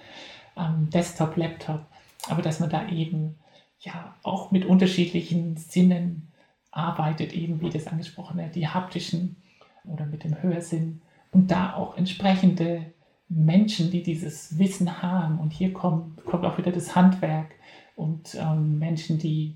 ähm, 0.58 0.90
Desktop, 0.90 1.38
Laptop, 1.38 1.86
aber 2.28 2.42
dass 2.42 2.60
man 2.60 2.70
da 2.70 2.90
eben 2.90 3.40
ja 3.80 4.14
auch 4.24 4.52
mit 4.52 4.66
unterschiedlichen 4.66 5.56
Sinnen 5.56 6.34
arbeitet, 6.70 7.32
eben 7.32 7.62
wie 7.62 7.70
das 7.70 7.88
angesprochene, 7.88 8.50
die 8.50 8.68
haptischen 8.68 9.38
oder 9.86 10.06
mit 10.06 10.26
dem 10.26 10.44
Hörsinn 10.44 11.02
und 11.32 11.50
da 11.50 11.76
auch 11.76 11.96
entsprechende 11.96 12.88
Menschen, 13.30 13.90
die 13.90 14.04
dieses 14.04 14.60
Wissen 14.60 15.02
haben. 15.02 15.40
Und 15.40 15.54
hier 15.54 15.72
kommt, 15.72 16.26
kommt 16.26 16.44
auch 16.44 16.58
wieder 16.58 16.74
das 16.74 16.94
Handwerk 16.94 17.52
und 17.96 18.36
ähm, 18.36 18.80
Menschen, 18.80 19.18
die 19.20 19.56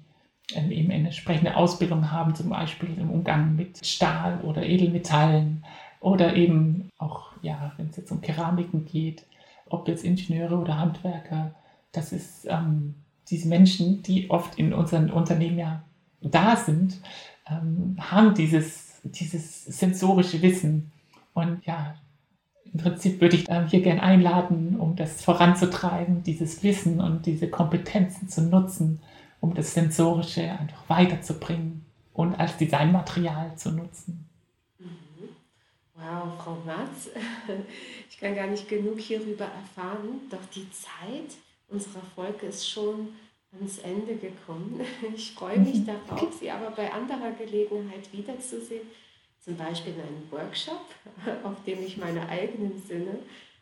ähm, 0.54 0.71
eben 0.71 0.91
eine 0.91 1.06
entsprechende 1.06 1.56
Ausbildung 1.56 2.12
haben, 2.12 2.36
zum 2.36 2.50
Beispiel 2.50 2.98
im 2.98 3.10
Umgang 3.10 3.56
mit 3.56 3.86
Stahl 3.86 4.41
oder 4.41 4.63
Edelmetallen 4.63 5.65
oder 6.00 6.36
eben 6.36 6.89
auch, 6.98 7.32
ja, 7.41 7.74
wenn 7.78 7.89
es 7.89 7.98
jetzt 7.98 8.12
um 8.12 8.21
Keramiken 8.21 8.86
geht, 8.86 9.26
ob 9.67 9.88
jetzt 9.88 10.04
Ingenieure 10.04 10.58
oder 10.58 10.78
Handwerker, 10.78 11.56
das 11.91 12.12
ist 12.12 12.45
ähm, 12.48 12.95
diese 13.30 13.48
Menschen, 13.48 14.04
die 14.04 14.30
oft 14.30 14.60
in 14.60 14.74
unseren 14.74 15.10
Unternehmen 15.10 15.58
ja 15.58 15.84
da 16.21 16.56
sind, 16.56 17.00
ähm, 17.50 17.98
haben 18.00 18.36
dieses, 18.36 19.00
dieses 19.04 19.65
sensorische 19.65 20.41
Wissen. 20.41 20.91
Und 21.34 21.65
ja, 21.65 21.95
im 22.73 22.80
Prinzip 22.80 23.21
würde 23.21 23.38
ich 23.38 23.47
hier 23.69 23.82
gerne 23.82 24.04
einladen, 24.04 24.78
um 24.80 24.95
das 24.95 25.23
voranzutreiben, 25.23 26.23
dieses 26.23 26.63
Wissen 26.63 26.99
und 26.99 27.25
diese 27.25 27.49
Kompetenzen 27.49 28.28
zu 28.28 28.41
nutzen, 28.41 29.01
um 29.39 29.54
das 29.54 29.73
Sensorische 29.73 30.41
einfach 30.41 30.84
weiterzubringen 30.89 31.86
und 32.13 32.36
als 32.36 32.58
Designmaterial 32.58 33.56
zu 33.56 33.71
nutzen. 33.71 34.28
Mhm. 34.80 35.30
Wow, 35.95 36.43
Frau 36.43 36.58
Matz, 36.65 37.10
ich 38.10 38.17
kann 38.17 38.36
gar 38.36 38.47
nicht 38.47 38.67
genug 38.67 38.99
hierüber 38.99 39.45
erfahren, 39.45 40.21
doch 40.30 40.45
die 40.54 40.69
Zeit 40.71 41.38
unserer 41.69 42.04
Folge 42.15 42.47
ist 42.47 42.67
schon 42.67 43.10
ans 43.51 43.80
Ende 43.80 44.15
gekommen. 44.15 44.82
Ich 45.15 45.32
freue 45.32 45.60
mich 45.60 45.75
mhm. 45.75 45.86
darauf, 45.86 46.34
Sie 46.39 46.49
aber 46.49 46.71
bei 46.71 46.91
anderer 46.91 47.32
Gelegenheit 47.32 48.12
wiederzusehen, 48.12 48.88
zum 49.45 49.55
Beispiel 49.58 49.93
in 49.93 50.01
einem 50.01 50.31
Workshop, 50.31 50.81
auf 51.43 51.63
dem 51.65 51.86
ich 51.86 51.97
meine 51.97 52.27
eigenen 52.27 52.81
Sinne 52.81 53.19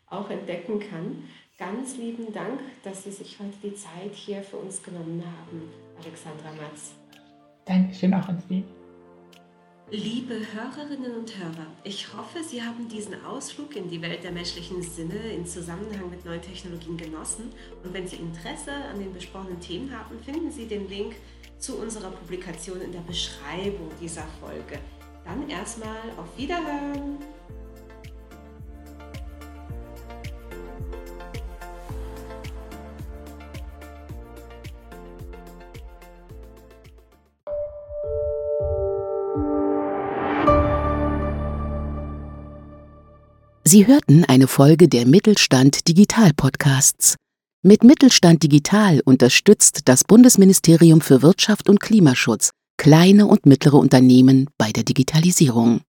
auch 0.10 0.30
entdecken 0.30 0.80
kann. 0.80 1.24
Ganz 1.60 1.98
lieben 1.98 2.32
Dank, 2.34 2.62
dass 2.84 3.04
Sie 3.04 3.12
sich 3.12 3.38
heute 3.40 3.54
die 3.62 3.76
Zeit 3.76 4.14
hier 4.14 4.42
für 4.42 4.58
uns 4.58 4.82
genommen 4.82 5.24
haben, 5.24 5.70
Alexandra 6.02 6.52
Matz. 6.54 6.94
Dankeschön 7.66 8.14
auch 8.14 8.28
an 8.28 8.42
Sie. 8.48 8.64
Liebe 9.92 10.40
Hörerinnen 10.54 11.16
und 11.18 11.38
Hörer, 11.38 11.68
ich 11.84 12.12
hoffe, 12.14 12.42
Sie 12.44 12.64
haben 12.64 12.88
diesen 12.88 13.24
Ausflug 13.26 13.76
in 13.76 13.90
die 13.90 14.02
Welt 14.02 14.24
der 14.24 14.32
menschlichen 14.32 14.82
Sinne 14.82 15.34
in 15.34 15.46
Zusammenhang 15.46 16.10
mit 16.10 16.26
neuen 16.26 16.42
Technologien 16.42 16.98
genossen. 16.98 17.52
Und 17.84 17.94
wenn 17.94 18.08
Sie 18.08 18.16
Interesse 18.16 18.72
an 18.72 19.00
den 19.00 19.14
besprochenen 19.14 19.60
Themen 19.60 19.92
haben, 19.92 20.18
finden 20.24 20.50
Sie 20.50 20.66
den 20.66 20.90
Link 20.90 21.16
zu 21.60 21.78
unserer 21.78 22.10
Publikation 22.10 22.82
in 22.82 22.92
der 22.92 23.02
Beschreibung 23.02 23.90
dieser 24.02 24.26
Folge. 24.42 24.80
Dann 25.26 25.50
erstmal 25.50 26.12
auf 26.18 26.38
Wiederhören! 26.38 27.18
Sie 43.66 43.88
hörten 43.88 44.24
eine 44.26 44.48
Folge 44.48 44.88
der 44.88 45.08
Mittelstand 45.08 45.88
Digital 45.88 46.32
Podcasts. 46.36 47.16
Mit 47.64 47.84
Mittelstand 47.84 48.44
Digital 48.44 49.02
unterstützt 49.04 49.84
das 49.86 50.04
Bundesministerium 50.04 51.02
für 51.02 51.24
Wirtschaft 51.24 51.70
und 51.70 51.80
Klimaschutz 51.80 52.52
kleine 52.84 53.28
und 53.28 53.46
mittlere 53.46 53.78
Unternehmen 53.78 54.50
bei 54.58 54.74
der 54.74 54.84
Digitalisierung. 54.84 55.80